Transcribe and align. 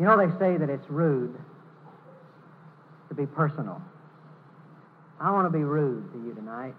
You 0.00 0.06
know, 0.06 0.16
they 0.16 0.32
say 0.38 0.56
that 0.56 0.70
it's 0.70 0.88
rude 0.88 1.36
to 3.10 3.14
be 3.14 3.26
personal. 3.26 3.82
I 5.20 5.30
want 5.30 5.46
to 5.46 5.56
be 5.56 5.62
rude 5.62 6.10
to 6.14 6.18
you 6.26 6.32
tonight 6.32 6.74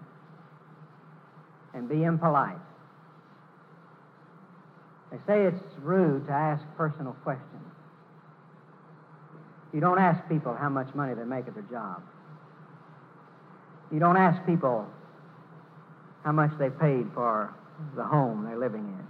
and 1.72 1.88
be 1.88 2.02
impolite. 2.02 2.58
They 5.12 5.18
say 5.24 5.44
it's 5.44 5.62
rude 5.82 6.26
to 6.26 6.32
ask 6.32 6.64
personal 6.76 7.12
questions. 7.22 7.46
You 9.72 9.78
don't 9.78 10.00
ask 10.00 10.28
people 10.28 10.56
how 10.56 10.68
much 10.68 10.92
money 10.92 11.14
they 11.14 11.22
make 11.22 11.46
at 11.46 11.54
their 11.54 11.62
job. 11.62 12.02
You 13.92 14.00
don't 14.00 14.16
ask 14.16 14.44
people 14.44 14.84
how 16.24 16.32
much 16.32 16.50
they 16.58 16.70
paid 16.70 17.06
for 17.14 17.54
the 17.94 18.02
home 18.02 18.44
they're 18.44 18.58
living 18.58 18.80
in. 18.80 19.06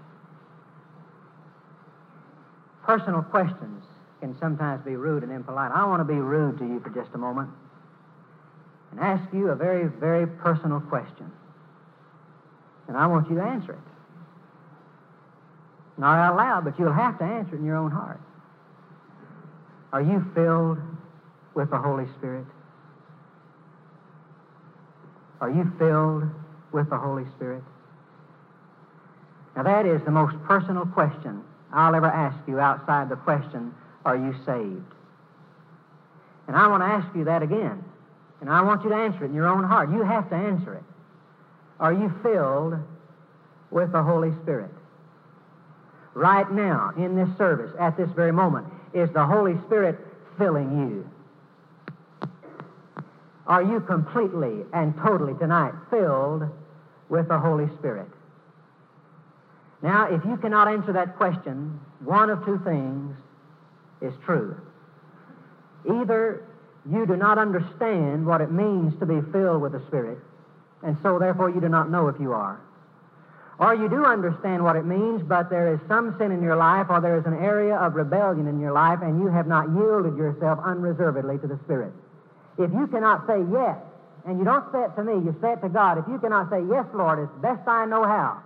Personal 2.84 3.22
questions 3.22 3.84
can 4.23 4.39
sometimes 4.39 4.84
be 4.84 4.95
rude 4.95 5.24
and 5.24 5.33
impolite. 5.33 5.73
I 5.73 5.84
want 5.84 5.98
to 5.98 6.05
be 6.05 6.20
rude 6.20 6.56
to 6.59 6.65
you 6.65 6.78
for 6.78 6.91
just 6.91 7.10
a 7.12 7.19
moment 7.19 7.51
and 8.92 9.01
ask 9.01 9.20
you 9.34 9.48
a 9.48 9.56
very, 9.56 9.88
very 9.88 10.29
personal 10.29 10.79
question. 10.79 11.29
And 12.87 12.96
I 12.96 13.09
want 13.09 13.29
you 13.29 13.37
to 13.37 13.43
answer 13.43 13.73
it. 13.73 13.79
Not 15.98 16.19
out 16.19 16.37
loud, 16.37 16.65
but 16.65 16.79
you'll 16.79 16.93
have 16.93 17.19
to 17.19 17.24
answer 17.24 17.56
it 17.56 17.59
in 17.59 17.65
your 17.65 17.77
own 17.77 17.91
heart. 17.91 18.20
Are 19.93 20.01
you 20.01 20.24
filled 20.37 20.79
with 21.54 21.70
the 21.70 21.79
Holy 21.79 22.07
Spirit? 22.18 22.46
Are 25.41 25.51
you 25.51 25.70
filled 25.80 26.30
with 26.70 26.88
the 26.91 26.96
Holy 26.96 27.24
Spirit? 27.34 27.65
Now, 29.57 29.65
that 29.65 29.84
is 29.84 30.01
the 30.04 30.12
most 30.12 30.37
personal 30.45 30.87
question 30.87 31.43
I'll 31.73 31.96
ever 31.96 32.07
ask 32.07 32.37
you 32.46 32.60
outside 32.60 33.09
the 33.09 33.16
question, 33.16 33.74
Are 34.05 34.16
you 34.16 34.34
saved? 34.45 34.92
And 36.49 36.57
I 36.57 36.66
want 36.66 36.82
to 36.82 36.87
ask 36.87 37.15
you 37.16 37.24
that 37.24 37.43
again. 37.43 37.85
And 38.40 38.51
I 38.51 38.63
want 38.63 38.82
you 38.82 38.90
to 38.90 38.96
answer 38.96 39.24
it 39.24 39.29
in 39.29 39.35
your 39.35 39.46
own 39.46 39.65
heart. 39.65 39.90
You 39.90 40.02
have 40.02 40.29
to 40.30 40.35
answer 40.35 40.74
it. 40.74 40.82
Are 41.79 41.93
you 41.93 42.13
filled 42.23 42.74
with 43.71 43.93
the 43.93 44.02
Holy 44.02 44.32
Spirit? 44.43 44.71
Right 46.15 46.51
now, 46.51 46.93
in 46.96 47.15
this 47.16 47.29
service, 47.38 47.73
at 47.80 47.96
this 47.96 48.10
very 48.10 48.32
moment, 48.32 48.66
is 48.93 49.09
the 49.13 49.24
Holy 49.24 49.57
Spirit 49.66 49.99
filling 50.37 50.91
you? 50.91 51.09
Are 53.46 53.63
you 53.63 53.80
completely 53.80 54.65
and 54.73 54.95
totally 54.96 55.35
tonight 55.35 55.74
filled 55.91 56.45
with 57.09 57.29
the 57.29 57.38
Holy 57.38 57.69
Spirit? 57.79 58.09
Now, 59.82 60.13
if 60.13 60.24
you 60.24 60.37
cannot 60.37 60.69
answer 60.69 60.93
that 60.93 61.16
question, 61.16 61.80
one 62.04 62.30
of 62.30 62.45
two 62.45 62.60
things 62.65 63.16
is 64.03 64.12
true. 64.25 64.56
Either 65.88 66.44
you 66.91 67.06
do 67.06 67.16
not 67.16 67.38
understand 67.38 68.26
what 68.26 68.41
it 68.41 68.50
means 68.50 68.98
to 68.98 69.06
be 69.06 69.20
filled 69.32 69.62
with 69.62 69.72
the 69.72 69.82
Spirit, 69.86 70.19
and 70.82 70.97
so 71.03 71.19
therefore 71.19 71.50
you 71.50 71.60
do 71.60 71.69
not 71.69 71.91
know 71.91 72.08
if 72.08 72.20
you 72.20 72.32
are. 72.32 72.60
Or 73.58 73.75
you 73.75 73.88
do 73.88 74.04
understand 74.04 74.64
what 74.64 74.76
it 74.76 74.84
means, 74.84 75.22
but 75.22 75.48
there 75.48 75.72
is 75.72 75.80
some 75.86 76.16
sin 76.19 76.32
in 76.32 76.42
your 76.42 76.56
life, 76.56 76.86
or 76.91 77.00
there 77.00 77.19
is 77.19 77.26
an 77.26 77.34
area 77.34 77.76
of 77.76 77.94
rebellion 77.94 78.48
in 78.48 78.58
your 78.58 78.72
life, 78.72 78.98
and 79.03 79.20
you 79.22 79.28
have 79.28 79.47
not 79.47 79.69
yielded 79.70 80.16
yourself 80.16 80.58
unreservedly 80.64 81.38
to 81.38 81.47
the 81.47 81.58
Spirit. 81.64 81.92
If 82.58 82.72
you 82.72 82.86
cannot 82.88 83.26
say 83.26 83.38
yes, 83.53 83.78
and 84.26 84.38
you 84.38 84.44
don't 84.44 84.64
say 84.72 84.82
it 84.82 84.94
to 84.97 85.04
me, 85.04 85.14
you 85.14 85.36
say 85.41 85.53
it 85.53 85.60
to 85.62 85.69
God, 85.69 85.98
if 85.98 86.04
you 86.08 86.19
cannot 86.19 86.50
say, 86.50 86.62
Yes, 86.69 86.86
Lord, 86.94 87.19
as 87.19 87.28
best 87.42 87.66
I 87.66 87.86
know 87.86 88.04
how, 88.04 88.42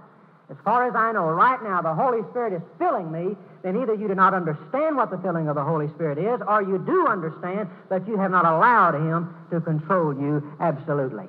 as 0.49 0.57
far 0.65 0.87
as 0.87 0.95
I 0.95 1.11
know, 1.11 1.25
right 1.25 1.61
now, 1.63 1.83
the 1.83 1.93
Holy 1.93 2.23
Spirit 2.31 2.53
is 2.53 2.63
filling 2.79 3.11
me, 3.11 3.35
then 3.63 3.77
either 3.83 3.95
you 3.95 4.07
do 4.07 4.15
not 4.15 4.33
understand 4.33 4.97
what 4.97 5.11
the 5.11 5.19
filling 5.19 5.49
of 5.49 5.57
the 5.57 5.65
Holy 5.65 5.89
Spirit 5.89 6.19
is, 6.19 6.41
or 6.47 6.63
you 6.63 6.79
do 6.79 7.09
understand 7.09 7.69
that 7.91 8.07
you 8.07 8.17
have 8.17 8.31
not 8.31 8.45
allowed 8.45 8.95
Him 8.95 9.35
to 9.51 9.61
control 9.61 10.15
you 10.15 10.55
absolutely. 10.61 11.27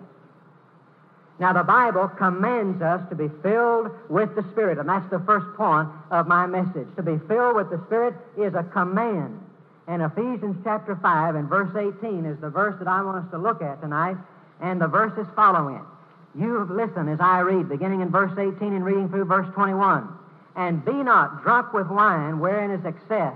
Now, 1.40 1.54
the 1.54 1.64
Bible 1.64 2.08
commands 2.10 2.82
us 2.82 3.02
to 3.10 3.16
be 3.16 3.30
filled 3.42 3.90
with 4.10 4.36
the 4.36 4.44
Spirit, 4.52 4.78
and 4.78 4.90
that's 4.90 5.10
the 5.10 5.20
first 5.20 5.48
point 5.56 5.90
of 6.12 6.28
my 6.28 6.46
message. 6.46 6.88
To 6.96 7.04
be 7.04 7.18
filled 7.28 7.56
with 7.56 7.70
the 7.72 7.82
Spirit 7.86 8.14
is 8.38 8.54
a 8.54 8.64
command. 8.64 9.40
And 9.88 10.02
Ephesians 10.02 10.58
chapter 10.64 10.96
5 10.96 11.36
and 11.36 11.48
verse 11.48 11.76
18 11.76 12.26
is 12.26 12.40
the 12.40 12.50
verse 12.50 12.76
that 12.80 12.88
I 12.88 13.02
want 13.02 13.26
us 13.26 13.32
to 13.32 13.38
look 13.38 13.62
at 13.64 13.82
tonight, 13.82 14.18
and 14.62 14.82
the 14.82 14.88
verse 14.88 15.18
is 15.18 15.28
following 15.36 15.76
it. 15.76 15.82
You 16.38 16.68
listen 16.70 17.10
as 17.10 17.20
I 17.20 17.40
read, 17.40 17.68
beginning 17.68 18.02
in 18.02 18.12
verse 18.12 18.32
18 18.38 18.62
and 18.62 18.86
reading 18.86 19.10
through 19.10 19.26
verse 19.26 19.52
21. 19.56 20.08
And 20.56 20.86
be 20.86 20.94
not 20.94 21.42
drunk 21.42 21.74
with 21.74 21.88
wine, 21.88 22.40
wherein 22.40 22.70
is 22.70 22.86
excess, 22.86 23.34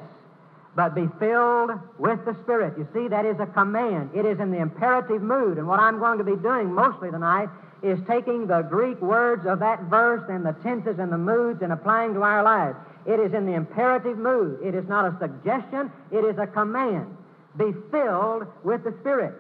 but 0.76 0.94
be 0.94 1.08
filled 1.20 1.72
with 1.98 2.24
the 2.26 2.36
Spirit. 2.44 2.78
You 2.78 2.88
see, 2.94 3.08
that 3.08 3.26
is 3.26 3.40
a 3.40 3.48
command. 3.48 4.12
It 4.14 4.26
is 4.26 4.40
in 4.40 4.52
the 4.52 4.60
imperative 4.60 5.24
mood. 5.24 5.58
And 5.58 5.68
what 5.68 5.80
I'm 5.80 5.98
going 5.98 6.20
to 6.20 6.24
be 6.24 6.36
doing 6.36 6.74
mostly 6.74 7.10
tonight 7.10 7.50
is 7.82 7.98
taking 8.08 8.46
the 8.46 8.62
Greek 8.62 9.02
words 9.02 9.48
of 9.48 9.58
that 9.60 9.82
verse 9.84 10.24
and 10.30 10.46
the 10.46 10.54
tenses 10.62 11.00
and 11.00 11.12
the 11.12 11.18
moods 11.18 11.64
and 11.64 11.74
applying 11.74 12.14
to 12.14 12.22
our 12.22 12.44
lives. 12.44 12.78
It 13.08 13.20
is 13.20 13.34
in 13.34 13.48
the 13.48 13.54
imperative 13.54 14.20
mood. 14.20 14.60
It 14.62 14.76
is 14.76 14.88
not 14.88 15.06
a 15.06 15.18
suggestion, 15.18 15.92
it 16.12 16.24
is 16.24 16.38
a 16.38 16.46
command. 16.46 17.18
Be 17.58 17.74
filled 17.90 18.46
with 18.64 18.84
the 18.84 18.94
Spirit 19.02 19.34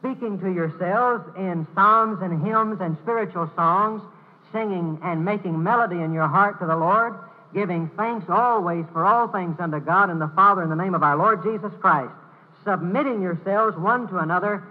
speaking 0.00 0.40
to 0.40 0.50
yourselves 0.50 1.24
in 1.36 1.66
psalms 1.74 2.20
and 2.22 2.44
hymns 2.44 2.80
and 2.80 2.96
spiritual 3.02 3.50
songs, 3.54 4.02
singing 4.50 4.98
and 5.04 5.24
making 5.24 5.62
melody 5.62 6.00
in 6.00 6.12
your 6.12 6.26
heart 6.26 6.58
to 6.58 6.66
the 6.66 6.76
Lord, 6.76 7.14
giving 7.52 7.90
thanks 7.96 8.26
always 8.28 8.84
for 8.92 9.04
all 9.04 9.28
things 9.28 9.56
unto 9.60 9.78
God 9.78 10.08
and 10.08 10.20
the 10.20 10.32
Father 10.34 10.62
in 10.62 10.70
the 10.70 10.76
name 10.76 10.94
of 10.94 11.02
our 11.02 11.16
Lord 11.16 11.42
Jesus 11.42 11.72
Christ, 11.80 12.12
submitting 12.64 13.20
yourselves 13.20 13.76
one 13.76 14.08
to 14.08 14.18
another 14.18 14.64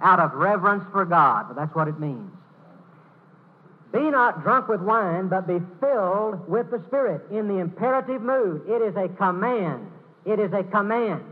out 0.00 0.18
of 0.18 0.32
reverence 0.32 0.84
for 0.92 1.04
God. 1.04 1.54
That's 1.56 1.74
what 1.74 1.88
it 1.88 2.00
means. 2.00 2.30
Be 3.92 4.10
not 4.10 4.42
drunk 4.42 4.68
with 4.68 4.80
wine, 4.80 5.28
but 5.28 5.46
be 5.46 5.58
filled 5.80 6.48
with 6.48 6.70
the 6.70 6.82
Spirit 6.86 7.22
in 7.30 7.48
the 7.48 7.58
imperative 7.58 8.22
mood. 8.22 8.62
It 8.68 8.80
is 8.80 8.96
a 8.96 9.08
command. 9.08 9.90
It 10.24 10.38
is 10.38 10.52
a 10.52 10.62
command. 10.62 11.24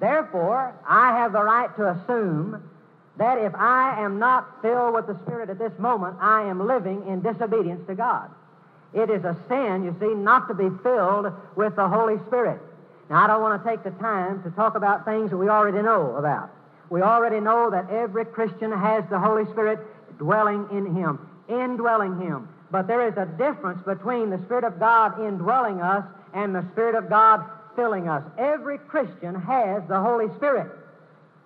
Therefore, 0.00 0.74
I 0.88 1.18
have 1.18 1.32
the 1.32 1.42
right 1.42 1.74
to 1.76 1.90
assume 1.90 2.62
that 3.18 3.38
if 3.38 3.54
I 3.54 4.02
am 4.02 4.18
not 4.18 4.60
filled 4.62 4.94
with 4.94 5.06
the 5.06 5.18
Spirit 5.24 5.48
at 5.50 5.58
this 5.58 5.72
moment, 5.78 6.16
I 6.20 6.42
am 6.42 6.66
living 6.66 7.06
in 7.08 7.22
disobedience 7.22 7.86
to 7.86 7.94
God. 7.94 8.30
It 8.92 9.10
is 9.10 9.24
a 9.24 9.36
sin, 9.48 9.84
you 9.84 9.96
see, 10.00 10.14
not 10.14 10.48
to 10.48 10.54
be 10.54 10.70
filled 10.82 11.32
with 11.56 11.76
the 11.76 11.88
Holy 11.88 12.18
Spirit. 12.26 12.60
Now, 13.08 13.24
I 13.24 13.26
don't 13.26 13.42
want 13.42 13.62
to 13.62 13.68
take 13.68 13.84
the 13.84 13.90
time 14.02 14.42
to 14.42 14.50
talk 14.50 14.74
about 14.74 15.04
things 15.04 15.30
that 15.30 15.36
we 15.36 15.48
already 15.48 15.82
know 15.82 16.16
about. 16.16 16.50
We 16.90 17.02
already 17.02 17.40
know 17.40 17.70
that 17.70 17.90
every 17.90 18.24
Christian 18.24 18.72
has 18.72 19.04
the 19.10 19.18
Holy 19.18 19.44
Spirit 19.52 19.80
dwelling 20.18 20.66
in 20.72 20.94
him, 20.94 21.28
indwelling 21.48 22.20
him. 22.20 22.48
But 22.70 22.86
there 22.86 23.06
is 23.06 23.16
a 23.16 23.26
difference 23.26 23.82
between 23.84 24.30
the 24.30 24.38
Spirit 24.44 24.64
of 24.64 24.78
God 24.78 25.20
indwelling 25.20 25.80
us 25.80 26.04
and 26.34 26.54
the 26.54 26.64
Spirit 26.72 26.94
of 26.94 27.08
God 27.08 27.44
filling 27.76 28.08
us. 28.08 28.24
Every 28.38 28.78
Christian 28.78 29.34
has 29.34 29.82
the 29.88 30.00
Holy 30.00 30.28
Spirit. 30.36 30.70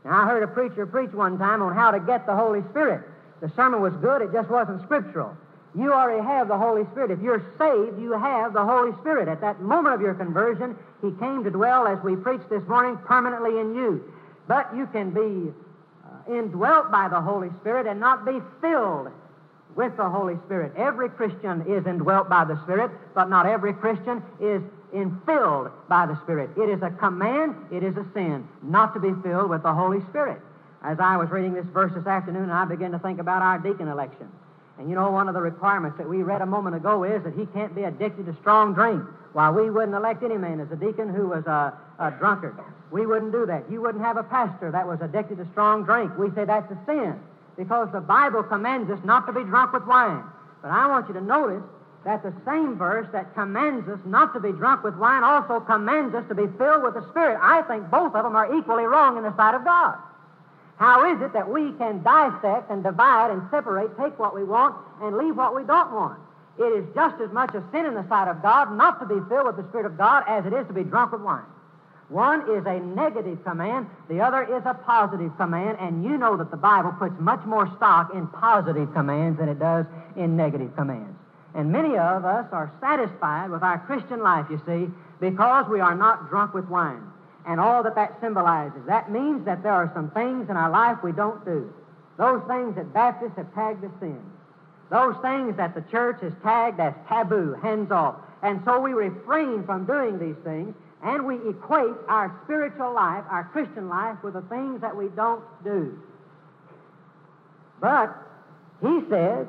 Now, 0.05 0.23
I 0.23 0.27
heard 0.27 0.43
a 0.43 0.49
preacher 0.49 0.87
preach 0.87 1.13
one 1.13 1.39
time 1.39 1.63
on 1.63 1.75
how 1.75 1.91
to 1.91 2.01
get 2.01 2.27
the 2.27 2.35
Holy 2.35 2.63
Spirit. 2.71 3.03
The 3.41 3.51
sermon 3.57 3.81
was 3.81 3.95
good, 3.97 4.23
it 4.23 4.33
just 4.33 4.49
wasn't 4.49 4.83
scriptural. 4.83 5.37
You 5.75 5.93
already 5.93 6.23
have 6.23 6.49
the 6.49 6.59
Holy 6.59 6.85
Spirit. 6.91 7.11
If 7.13 7.21
you're 7.21 7.45
saved, 7.57 8.01
you 8.01 8.13
have 8.13 8.53
the 8.53 8.65
Holy 8.65 8.93
Spirit. 9.01 9.29
At 9.29 9.41
that 9.41 9.63
moment 9.63 9.95
of 9.95 10.01
your 10.01 10.15
conversion, 10.15 10.77
He 11.01 11.13
came 11.13 11.45
to 11.45 11.51
dwell, 11.51 11.87
as 11.87 12.03
we 12.03 12.17
preached 12.17 12.51
this 12.51 12.67
morning, 12.67 12.99
permanently 13.07 13.61
in 13.61 13.75
you. 13.75 14.13
But 14.49 14.75
you 14.75 14.87
can 14.87 15.11
be 15.11 15.53
uh, 16.05 16.35
indwelt 16.35 16.91
by 16.91 17.09
the 17.09 17.21
Holy 17.21 17.51
Spirit 17.61 17.87
and 17.87 18.01
not 18.01 18.27
be 18.27 18.41
filled 18.61 19.11
with 19.77 19.97
the 19.97 20.09
Holy 20.09 20.37
Spirit. 20.47 20.73
Every 20.77 21.09
Christian 21.09 21.63
is 21.69 21.87
indwelt 21.87 22.29
by 22.29 22.45
the 22.45 22.61
Spirit, 22.65 22.91
but 23.15 23.31
not 23.31 23.47
every 23.47 23.73
Christian 23.73 24.23
is 24.41 24.61
infilled 24.95 25.71
by 25.89 26.07
the 26.07 26.19
Spirit. 26.23 26.51
It 26.57 26.69
is 26.69 26.83
a 26.83 26.91
command, 26.91 27.55
it 27.71 27.83
is 27.83 27.97
a 27.97 28.07
sin, 28.15 28.47
not 28.63 28.95
to 28.95 29.01
be 29.01 29.13
filled 29.23 29.51
with 29.51 29.63
the 29.63 29.73
Holy 29.73 30.01
Spirit. 30.11 30.41
As 30.83 30.99
I 30.99 31.17
was 31.17 31.31
reading 31.31 31.53
this 31.53 31.67
verse 31.67 31.93
this 31.95 32.07
afternoon, 32.07 32.51
I 32.51 32.65
began 32.65 32.93
to 32.93 32.99
think 32.99 33.21
about 33.21 33.43
our 33.43 33.59
deacon 33.59 33.89
election. 33.89 34.29
And 34.79 34.89
you 34.89 34.95
know, 34.95 35.11
one 35.11 35.29
of 35.29 35.35
the 35.35 35.41
requirements 35.43 35.99
that 35.99 36.09
we 36.09 36.23
read 36.23 36.41
a 36.41 36.47
moment 36.47 36.75
ago 36.75 37.05
is 37.05 37.23
that 37.25 37.35
he 37.35 37.45
can't 37.47 37.75
be 37.75 37.83
addicted 37.83 38.25
to 38.27 38.37
strong 38.41 38.73
drink. 38.73 39.03
Why, 39.35 39.51
we 39.51 39.69
wouldn't 39.69 39.95
elect 39.95 40.23
any 40.23 40.39
man 40.39 40.59
as 40.59 40.73
a 40.73 40.77
deacon 40.77 41.13
who 41.13 41.29
was 41.29 41.45
a, 41.47 41.77
a 41.99 42.11
drunkard. 42.13 42.57
We 42.91 43.05
wouldn't 43.05 43.31
do 43.31 43.45
that. 43.47 43.71
You 43.71 43.83
wouldn't 43.83 44.03
have 44.03 44.17
a 44.17 44.23
pastor 44.23 44.71
that 44.71 44.87
was 44.87 44.99
addicted 45.03 45.37
to 45.37 45.47
strong 45.53 45.85
drink. 45.85 46.17
We 46.19 46.31
say 46.35 46.47
that's 46.47 46.71
a 46.73 46.79
sin 46.87 47.21
because 47.57 47.93
the 47.93 48.01
Bible 48.01 48.43
commands 48.43 48.91
us 48.91 48.99
not 49.05 49.27
to 49.27 49.33
be 49.33 49.45
drunk 49.45 49.75
with 49.75 49.85
wine. 49.87 50.25
But 50.63 50.71
I 50.71 50.87
want 50.87 51.09
you 51.09 51.15
to 51.15 51.21
notice 51.21 51.63
that 52.05 52.23
the 52.23 52.33
same 52.47 52.77
verse 52.77 53.07
that 53.13 53.35
commands 53.35 53.89
us 53.89 53.99
not 54.07 54.33
to 54.33 54.41
be 54.41 54.53
drunk 54.53 54.83
with 54.83 54.97
wine 54.97 55.23
also 55.23 55.61
commands 55.61 56.15
us 56.15 56.25
to 56.29 56.35
be 56.35 56.47
filled 56.57 56.83
with 56.83 56.95
the 56.95 57.07
Spirit. 57.11 57.39
I 57.41 57.63
think 57.63 57.91
both 57.91 58.15
of 58.15 58.25
them 58.25 58.35
are 58.35 58.57
equally 58.57 58.85
wrong 58.85 59.19
in 59.19 59.23
the 59.23 59.37
sight 59.37 59.55
of 59.55 59.65
God. 59.65 59.99
How 60.77 61.13
is 61.13 61.21
it 61.21 61.35
that 61.35 61.47
we 61.51 61.73
can 61.77 62.03
dissect 62.03 62.71
and 62.71 62.83
divide 62.83 63.31
and 63.31 63.43
separate, 63.51 63.93
take 63.99 64.19
what 64.19 64.35
we 64.35 64.45
want 64.45 64.75
and 65.03 65.19
leave 65.19 65.37
what 65.37 65.55
we 65.55 65.63
don't 65.63 65.93
want? 65.93 66.19
It 66.59 66.73
is 66.73 66.85
just 66.95 67.21
as 67.21 67.31
much 67.33 67.55
a 67.55 67.63
sin 67.71 67.85
in 67.85 67.95
the 67.95 68.09
sight 68.09 68.29
of 68.29 68.41
God 68.41 68.73
not 68.73 68.99
to 69.01 69.07
be 69.07 69.21
filled 69.29 69.47
with 69.47 69.57
the 69.57 69.69
Spirit 69.69 69.85
of 69.85 69.99
God 69.99 70.25
as 70.27 70.47
it 70.47 70.55
is 70.55 70.67
to 70.69 70.73
be 70.73 70.85
drunk 70.85 71.13
with 71.13 71.21
wine. 71.21 71.45
One 72.09 72.41
is 72.51 72.65
a 72.67 72.81
negative 72.81 73.45
command, 73.45 73.87
the 74.09 74.21
other 74.21 74.43
is 74.43 74.65
a 74.65 74.73
positive 74.73 75.37
command, 75.37 75.77
and 75.79 76.03
you 76.03 76.17
know 76.17 76.37
that 76.39 76.51
the 76.51 76.57
Bible 76.57 76.93
puts 76.99 77.15
much 77.21 77.45
more 77.45 77.71
stock 77.77 78.15
in 78.15 78.27
positive 78.29 78.93
commands 78.95 79.39
than 79.39 79.51
it 79.51 79.59
does 79.59 79.85
in 80.17 80.35
negative 80.35 80.75
commands. 80.75 81.20
And 81.55 81.73
many 81.73 81.97
of 81.97 82.25
us 82.25 82.47
are 82.53 82.73
satisfied 82.81 83.51
with 83.51 83.63
our 83.63 83.79
Christian 83.79 84.23
life, 84.23 84.47
you 84.51 84.61
see, 84.67 84.93
because 85.21 85.67
we 85.69 85.81
are 85.81 85.95
not 85.95 86.29
drunk 86.31 86.55
with 86.55 86.69
wine. 86.69 87.03
And 87.47 87.59
all 87.59 87.83
that 87.83 87.95
that 87.95 88.21
symbolizes. 88.21 88.83
That 88.87 89.11
means 89.11 89.45
that 89.47 89.63
there 89.63 89.73
are 89.73 89.91
some 89.95 90.11
things 90.11 90.51
in 90.51 90.57
our 90.57 90.71
life 90.71 90.99
we 91.03 91.13
don't 91.13 91.45
do. 91.45 91.73
Those 92.19 92.43
things 92.47 92.77
that 92.77 92.93
Baptists 92.93 93.37
have 93.37 93.53
tagged 93.55 93.83
as 93.83 93.91
sin. 93.99 94.21
Those 94.91 95.17
things 95.23 95.57
that 95.57 95.75
the 95.75 95.83
church 95.91 96.21
has 96.21 96.33
tagged 96.43 96.79
as 96.81 96.93
taboo, 97.09 97.55
hands 97.63 97.91
off. 97.91 98.17
And 98.43 98.61
so 98.65 98.81
we 98.81 98.93
refrain 98.93 99.65
from 99.65 99.87
doing 99.87 100.19
these 100.19 100.37
things 100.45 100.75
and 101.03 101.27
we 101.27 101.37
equate 101.49 101.95
our 102.09 102.39
spiritual 102.45 102.93
life, 102.93 103.25
our 103.31 103.45
Christian 103.53 103.89
life, 103.89 104.19
with 104.23 104.35
the 104.35 104.43
things 104.43 104.83
that 104.83 104.95
we 104.95 105.09
don't 105.09 105.43
do. 105.65 105.99
But 107.81 108.15
he 108.83 109.01
says 109.09 109.47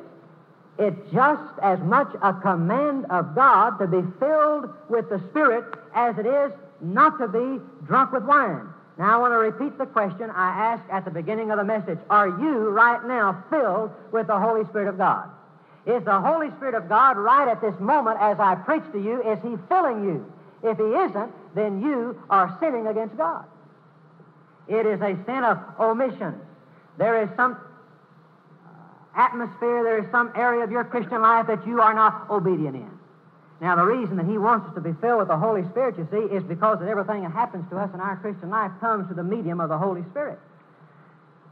it's 0.81 1.13
just 1.13 1.59
as 1.61 1.79
much 1.81 2.07
a 2.23 2.33
command 2.33 3.05
of 3.11 3.35
God 3.35 3.77
to 3.77 3.85
be 3.85 4.01
filled 4.19 4.73
with 4.89 5.09
the 5.09 5.21
Spirit 5.29 5.63
as 5.93 6.17
it 6.17 6.25
is 6.25 6.51
not 6.81 7.19
to 7.19 7.27
be 7.27 7.61
drunk 7.85 8.11
with 8.11 8.23
wine. 8.23 8.67
Now, 8.97 9.13
I 9.13 9.17
want 9.17 9.31
to 9.33 9.37
repeat 9.37 9.77
the 9.77 9.85
question 9.85 10.31
I 10.31 10.73
asked 10.73 10.89
at 10.91 11.05
the 11.05 11.11
beginning 11.11 11.51
of 11.51 11.59
the 11.59 11.63
message. 11.63 11.99
Are 12.09 12.29
you 12.29 12.69
right 12.69 13.05
now 13.05 13.43
filled 13.51 13.91
with 14.11 14.25
the 14.25 14.39
Holy 14.39 14.65
Spirit 14.69 14.87
of 14.87 14.97
God? 14.97 15.29
Is 15.85 16.03
the 16.03 16.19
Holy 16.19 16.49
Spirit 16.57 16.73
of 16.73 16.89
God 16.89 17.15
right 17.15 17.47
at 17.47 17.61
this 17.61 17.79
moment 17.79 18.17
as 18.19 18.39
I 18.39 18.55
preach 18.55 18.83
to 18.91 18.99
you? 18.99 19.21
Is 19.21 19.37
He 19.43 19.57
filling 19.69 20.03
you? 20.03 20.33
If 20.63 20.77
He 20.77 20.83
isn't, 20.83 21.31
then 21.53 21.81
you 21.81 22.19
are 22.27 22.57
sinning 22.59 22.87
against 22.87 23.17
God. 23.17 23.45
It 24.67 24.87
is 24.87 24.99
a 24.99 25.15
sin 25.25 25.43
of 25.43 25.59
omission. 25.79 26.39
There 26.97 27.21
is 27.21 27.29
some 27.35 27.57
atmosphere, 29.15 29.83
there 29.83 29.99
is 29.99 30.09
some 30.11 30.31
area 30.35 30.63
of 30.63 30.71
your 30.71 30.83
Christian 30.83 31.21
life 31.21 31.47
that 31.47 31.65
you 31.67 31.81
are 31.81 31.93
not 31.93 32.29
obedient 32.29 32.75
in. 32.75 32.91
Now, 33.61 33.75
the 33.75 33.85
reason 33.85 34.17
that 34.17 34.25
He 34.25 34.37
wants 34.37 34.67
us 34.67 34.75
to 34.75 34.81
be 34.81 34.93
filled 34.99 35.19
with 35.19 35.27
the 35.27 35.37
Holy 35.37 35.63
Spirit, 35.69 35.97
you 35.97 36.07
see, 36.09 36.33
is 36.33 36.43
because 36.43 36.79
that 36.79 36.87
everything 36.87 37.21
that 37.21 37.31
happens 37.31 37.69
to 37.69 37.77
us 37.77 37.89
in 37.93 37.99
our 37.99 38.17
Christian 38.17 38.49
life 38.49 38.71
comes 38.79 39.05
through 39.05 39.17
the 39.17 39.23
medium 39.23 39.59
of 39.59 39.69
the 39.69 39.77
Holy 39.77 40.03
Spirit. 40.09 40.39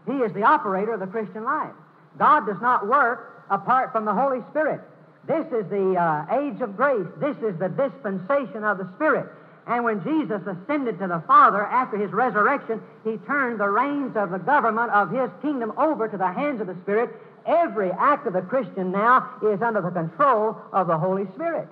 He 0.07 0.17
is 0.17 0.33
the 0.33 0.44
operator 0.44 0.94
of 0.94 1.00
the 1.00 1.07
Christian 1.07 1.44
life. 1.44 1.73
God 2.17 2.47
does 2.47 2.59
not 2.61 2.88
work 2.88 3.45
apart 3.50 3.91
from 3.91 4.05
the 4.05 4.13
Holy 4.13 4.41
Spirit. 4.50 4.81
This 5.27 5.45
is 5.47 5.69
the 5.69 5.95
uh, 5.95 6.41
age 6.41 6.62
of 6.62 6.75
grace. 6.75 7.05
This 7.19 7.38
is 7.38 7.59
the 7.59 7.69
dispensation 7.69 8.63
of 8.63 8.79
the 8.79 8.89
Spirit. 8.95 9.29
And 9.69 9.83
when 9.83 10.04
Jesus 10.04 10.42
ascended 10.48 10.98
to 10.98 11.07
the 11.07 11.24
Father 11.27 11.63
after 11.63 11.95
his 11.95 12.12
resurrection, 12.12 12.81
he 13.04 13.18
turned 13.27 13.60
the 13.60 13.69
reins 13.69 14.18
of 14.18 14.31
the 14.31 14.39
government 14.39 14.92
of 14.92 15.12
his 15.12 15.30
kingdom 15.44 15.74
over 15.77 16.07
to 16.07 16.18
the 16.18 16.31
hands 16.31 16.60
of 16.60 16.66
the 16.66 16.75
Spirit. 16.81 17.12
Every 17.45 17.92
act 17.92 18.25
of 18.25 18.33
the 18.33 18.42
Christian 18.42 18.92
now 18.92 19.30
is 19.44 19.62
under 19.62 19.81
the 19.81 19.92
control 19.92 20.57
of 20.74 20.88
the 20.88 20.98
Holy 20.98 21.27
Spirit. 21.36 21.68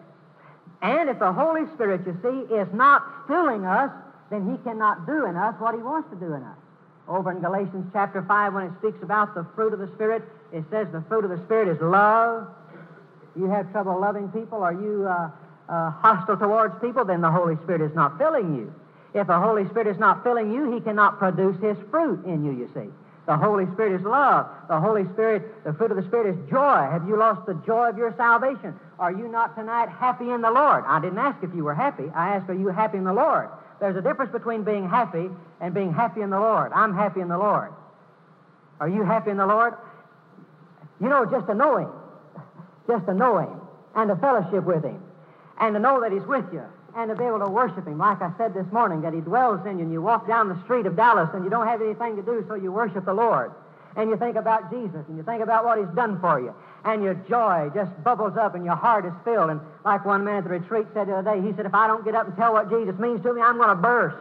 And 0.83 1.09
if 1.09 1.17
the 1.17 1.33
Holy 1.33 1.65
Spirit, 1.73 2.05
you 2.05 2.15
see, 2.21 2.53
is 2.53 2.67
not 2.71 3.01
filling 3.27 3.65
us, 3.65 3.89
then 4.29 4.47
he 4.47 4.61
cannot 4.63 5.07
do 5.07 5.25
in 5.25 5.35
us 5.35 5.55
what 5.57 5.73
he 5.73 5.81
wants 5.81 6.07
to 6.11 6.15
do 6.17 6.33
in 6.33 6.43
us. 6.43 6.57
Over 7.07 7.31
in 7.31 7.39
Galatians 7.39 7.89
chapter 7.93 8.21
5, 8.21 8.53
when 8.53 8.65
it 8.65 8.73
speaks 8.77 9.01
about 9.01 9.33
the 9.33 9.43
fruit 9.55 9.73
of 9.73 9.79
the 9.79 9.89
Spirit, 9.95 10.21
it 10.53 10.63
says 10.69 10.87
the 10.91 11.03
fruit 11.09 11.25
of 11.25 11.31
the 11.31 11.43
Spirit 11.45 11.67
is 11.67 11.81
love. 11.81 12.47
You 13.35 13.49
have 13.49 13.71
trouble 13.71 13.99
loving 13.99 14.29
people? 14.29 14.61
Are 14.61 14.73
you 14.73 15.07
uh, 15.09 15.31
uh, 15.69 15.91
hostile 15.91 16.37
towards 16.37 16.79
people, 16.81 17.05
then 17.05 17.21
the 17.21 17.31
Holy 17.31 17.55
Spirit 17.63 17.81
is 17.81 17.95
not 17.95 18.17
filling 18.17 18.55
you. 18.55 18.73
If 19.13 19.27
the 19.27 19.39
Holy 19.39 19.67
Spirit 19.69 19.87
is 19.87 19.97
not 19.97 20.23
filling 20.23 20.51
you, 20.51 20.73
He 20.73 20.81
cannot 20.81 21.19
produce 21.19 21.59
His 21.61 21.77
fruit 21.89 22.25
in 22.25 22.45
you, 22.45 22.51
you 22.51 22.69
see. 22.73 22.89
The 23.25 23.35
Holy 23.35 23.65
Spirit 23.73 23.99
is 23.99 24.05
love. 24.05 24.47
The 24.69 24.79
Holy 24.79 25.03
Spirit, 25.11 25.65
the 25.65 25.73
fruit 25.73 25.91
of 25.91 25.97
the 25.97 26.03
Spirit 26.03 26.33
is 26.33 26.49
joy. 26.49 26.87
Have 26.89 27.05
you 27.07 27.17
lost 27.17 27.45
the 27.45 27.55
joy 27.65 27.89
of 27.89 27.97
your 27.97 28.13
salvation? 28.15 28.73
Are 28.99 29.11
you 29.11 29.27
not 29.27 29.55
tonight 29.57 29.89
happy 29.89 30.29
in 30.29 30.41
the 30.41 30.49
Lord? 30.49 30.85
I 30.87 31.01
didn't 31.01 31.17
ask 31.17 31.43
if 31.43 31.53
you 31.53 31.65
were 31.65 31.75
happy. 31.75 32.05
I 32.15 32.35
asked, 32.35 32.49
are 32.49 32.53
you 32.53 32.69
happy 32.69 32.97
in 32.97 33.03
the 33.03 33.13
Lord? 33.13 33.49
There's 33.81 33.97
a 33.97 34.01
difference 34.01 34.31
between 34.31 34.63
being 34.63 34.87
happy 34.87 35.29
and 35.59 35.73
being 35.73 35.93
happy 35.93 36.21
in 36.21 36.29
the 36.29 36.39
Lord. 36.39 36.71
I'm 36.73 36.95
happy 36.95 37.19
in 37.19 37.27
the 37.27 37.37
Lord. 37.37 37.73
Are 38.79 38.87
you 38.87 39.03
happy 39.03 39.31
in 39.31 39.37
the 39.37 39.45
Lord? 39.45 39.73
You 41.01 41.09
know, 41.09 41.25
just 41.25 41.47
to 41.47 41.53
know 41.53 41.77
Him, 41.77 41.89
just 42.87 43.05
to 43.07 43.13
know 43.13 43.39
Him 43.39 43.59
and 43.93 44.09
to 44.09 44.15
fellowship 44.15 44.63
with 44.63 44.85
Him 44.85 45.03
and 45.59 45.73
to 45.75 45.79
know 45.79 46.01
that 46.01 46.11
He's 46.11 46.25
with 46.25 46.45
you 46.51 46.63
and 46.95 47.09
to 47.09 47.15
be 47.15 47.23
able 47.23 47.39
to 47.39 47.49
worship 47.49 47.85
Him. 47.85 47.97
Like 47.97 48.21
I 48.21 48.31
said 48.37 48.53
this 48.53 48.65
morning, 48.71 49.01
that 49.01 49.13
He 49.13 49.21
dwells 49.21 49.65
in 49.65 49.77
you 49.77 49.83
and 49.83 49.93
you 49.93 50.01
walk 50.01 50.27
down 50.27 50.49
the 50.49 50.61
street 50.63 50.85
of 50.85 50.95
Dallas 50.95 51.29
and 51.33 51.43
you 51.43 51.49
don't 51.49 51.67
have 51.67 51.81
anything 51.81 52.15
to 52.15 52.23
do, 52.23 52.43
so 52.47 52.55
you 52.55 52.71
worship 52.71 53.05
the 53.05 53.13
Lord. 53.13 53.51
And 53.95 54.09
you 54.09 54.17
think 54.17 54.35
about 54.35 54.69
Jesus 54.71 55.01
and 55.07 55.17
you 55.17 55.23
think 55.23 55.41
about 55.41 55.65
what 55.65 55.79
He's 55.79 55.95
done 55.95 56.19
for 56.19 56.39
you. 56.39 56.53
And 56.85 57.03
your 57.03 57.15
joy 57.15 57.69
just 57.73 57.91
bubbles 58.03 58.37
up 58.37 58.55
and 58.55 58.63
your 58.63 58.75
heart 58.75 59.05
is 59.05 59.13
filled. 59.25 59.49
And 59.49 59.59
like 59.83 60.05
one 60.05 60.23
man 60.23 60.37
at 60.37 60.43
the 60.43 60.51
retreat 60.51 60.87
said 60.93 61.07
the 61.07 61.15
other 61.15 61.35
day, 61.35 61.41
he 61.45 61.53
said, 61.55 61.65
If 61.65 61.73
I 61.73 61.87
don't 61.87 62.05
get 62.05 62.15
up 62.15 62.27
and 62.27 62.35
tell 62.37 62.53
what 62.53 62.69
Jesus 62.69 62.97
means 62.99 63.21
to 63.23 63.33
me, 63.33 63.41
I'm 63.41 63.57
going 63.57 63.69
to 63.69 63.75
burst. 63.75 64.17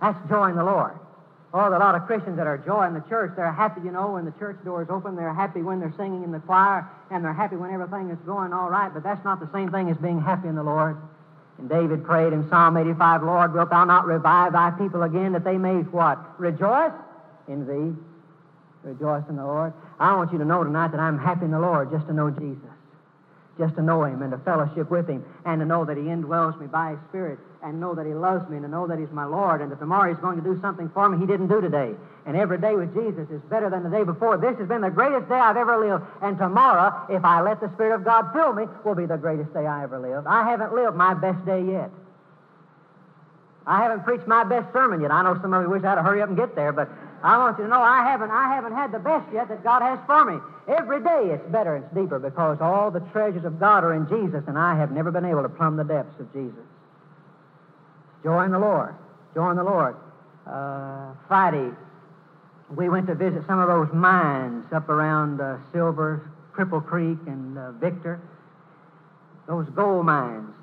That's 0.00 0.18
joy 0.28 0.48
in 0.50 0.56
the 0.56 0.64
Lord. 0.64 0.98
Oh, 1.56 1.68
a 1.68 1.80
lot 1.80 1.94
of 1.94 2.04
Christians 2.04 2.36
that 2.36 2.46
are 2.46 2.58
joy 2.58 2.86
in 2.86 2.92
the 2.92 3.00
church, 3.08 3.32
they're 3.34 3.50
happy, 3.50 3.80
you 3.80 3.90
know, 3.90 4.12
when 4.12 4.26
the 4.26 4.30
church 4.32 4.62
doors 4.62 4.88
open. 4.90 5.16
They're 5.16 5.32
happy 5.32 5.62
when 5.62 5.80
they're 5.80 5.94
singing 5.96 6.22
in 6.22 6.30
the 6.30 6.38
choir, 6.40 6.86
and 7.10 7.24
they're 7.24 7.32
happy 7.32 7.56
when 7.56 7.72
everything 7.72 8.10
is 8.10 8.18
going 8.26 8.52
all 8.52 8.68
right. 8.68 8.92
But 8.92 9.02
that's 9.02 9.24
not 9.24 9.40
the 9.40 9.48
same 9.54 9.72
thing 9.72 9.88
as 9.88 9.96
being 9.96 10.20
happy 10.20 10.48
in 10.48 10.54
the 10.54 10.62
Lord. 10.62 10.98
And 11.56 11.66
David 11.66 12.04
prayed 12.04 12.34
in 12.34 12.46
Psalm 12.50 12.76
85, 12.76 13.22
Lord, 13.22 13.54
wilt 13.54 13.70
thou 13.70 13.86
not 13.86 14.04
revive 14.04 14.52
thy 14.52 14.70
people 14.72 15.02
again 15.02 15.32
that 15.32 15.44
they 15.44 15.56
may 15.56 15.80
what? 15.96 16.38
Rejoice 16.38 16.92
in 17.48 17.66
thee. 17.66 17.96
Rejoice 18.82 19.24
in 19.30 19.36
the 19.36 19.46
Lord. 19.46 19.72
I 19.98 20.14
want 20.14 20.32
you 20.32 20.38
to 20.38 20.44
know 20.44 20.62
tonight 20.62 20.92
that 20.92 21.00
I'm 21.00 21.18
happy 21.18 21.46
in 21.46 21.52
the 21.52 21.58
Lord 21.58 21.90
just 21.90 22.06
to 22.08 22.12
know 22.12 22.28
Jesus, 22.28 22.75
just 23.58 23.74
to 23.76 23.82
know 23.82 24.04
him 24.04 24.22
and 24.22 24.32
to 24.32 24.38
fellowship 24.38 24.90
with 24.90 25.08
him, 25.08 25.24
and 25.44 25.60
to 25.60 25.66
know 25.66 25.84
that 25.84 25.96
he 25.96 26.04
indwells 26.04 26.58
me 26.60 26.66
by 26.66 26.90
his 26.90 27.00
Spirit 27.08 27.38
and 27.66 27.80
know 27.80 27.94
that 27.94 28.06
He 28.06 28.14
loves 28.14 28.48
me 28.48 28.56
and 28.56 28.64
to 28.64 28.70
know 28.70 28.86
that 28.86 28.98
He's 28.98 29.10
my 29.10 29.24
Lord 29.24 29.60
and 29.60 29.70
that 29.72 29.80
tomorrow 29.80 30.08
He's 30.12 30.22
going 30.22 30.36
to 30.38 30.44
do 30.44 30.58
something 30.60 30.88
for 30.90 31.08
me 31.08 31.18
He 31.18 31.26
didn't 31.26 31.48
do 31.48 31.60
today. 31.60 31.94
And 32.24 32.36
every 32.36 32.58
day 32.58 32.74
with 32.74 32.94
Jesus 32.94 33.28
is 33.28 33.42
better 33.50 33.68
than 33.68 33.82
the 33.82 33.90
day 33.90 34.04
before. 34.04 34.38
This 34.38 34.56
has 34.58 34.68
been 34.68 34.80
the 34.80 34.90
greatest 34.90 35.28
day 35.28 35.34
I've 35.34 35.56
ever 35.56 35.76
lived. 35.76 36.04
And 36.22 36.38
tomorrow, 36.38 37.06
if 37.10 37.24
I 37.24 37.40
let 37.42 37.60
the 37.60 37.70
Spirit 37.74 37.94
of 37.94 38.04
God 38.04 38.32
fill 38.32 38.52
me, 38.52 38.64
will 38.84 38.94
be 38.94 39.06
the 39.06 39.16
greatest 39.16 39.52
day 39.52 39.66
I 39.66 39.82
ever 39.82 39.98
lived. 39.98 40.26
I 40.26 40.48
haven't 40.48 40.74
lived 40.74 40.96
my 40.96 41.14
best 41.14 41.44
day 41.44 41.62
yet. 41.62 41.90
I 43.66 43.82
haven't 43.82 44.04
preached 44.04 44.28
my 44.28 44.44
best 44.44 44.72
sermon 44.72 45.00
yet. 45.00 45.10
I 45.10 45.22
know 45.22 45.38
some 45.42 45.52
of 45.52 45.62
you 45.62 45.70
wish 45.70 45.82
I'd 45.82 45.98
hurry 45.98 46.22
up 46.22 46.28
and 46.28 46.38
get 46.38 46.54
there, 46.54 46.72
but 46.72 46.88
I 47.26 47.38
want 47.38 47.58
you 47.58 47.64
to 47.64 47.70
know 47.70 47.80
I 47.80 48.04
haven't 48.04 48.30
I 48.30 48.54
haven't 48.54 48.72
had 48.72 48.92
the 48.92 49.00
best 49.00 49.26
yet 49.32 49.48
that 49.48 49.64
God 49.64 49.82
has 49.82 49.98
for 50.06 50.24
me. 50.24 50.38
Every 50.68 51.02
day 51.02 51.34
it's 51.34 51.44
better, 51.50 51.76
it's 51.76 51.92
deeper, 51.92 52.20
because 52.20 52.58
all 52.60 52.92
the 52.92 53.00
treasures 53.10 53.44
of 53.44 53.58
God 53.58 53.82
are 53.82 53.94
in 53.94 54.06
Jesus, 54.08 54.44
and 54.46 54.56
I 54.56 54.76
have 54.76 54.92
never 54.92 55.10
been 55.10 55.24
able 55.24 55.42
to 55.42 55.48
plumb 55.48 55.76
the 55.76 55.82
depths 55.82 56.20
of 56.20 56.32
Jesus. 56.32 56.62
Joy 58.22 58.44
in 58.44 58.52
the 58.52 58.60
Lord. 58.60 58.94
Joy 59.34 59.50
in 59.50 59.56
the 59.56 59.64
Lord. 59.64 59.96
Uh, 60.46 61.14
Friday, 61.26 61.70
we 62.76 62.88
went 62.88 63.08
to 63.08 63.16
visit 63.16 63.42
some 63.48 63.58
of 63.58 63.66
those 63.66 63.92
mines 63.92 64.72
up 64.72 64.88
around 64.88 65.40
uh, 65.40 65.58
Silver, 65.72 66.30
Cripple 66.54 66.84
Creek, 66.84 67.18
and 67.26 67.58
uh, 67.58 67.72
Victor. 67.72 68.20
Those 69.48 69.68
gold 69.70 70.06
mines. 70.06 70.54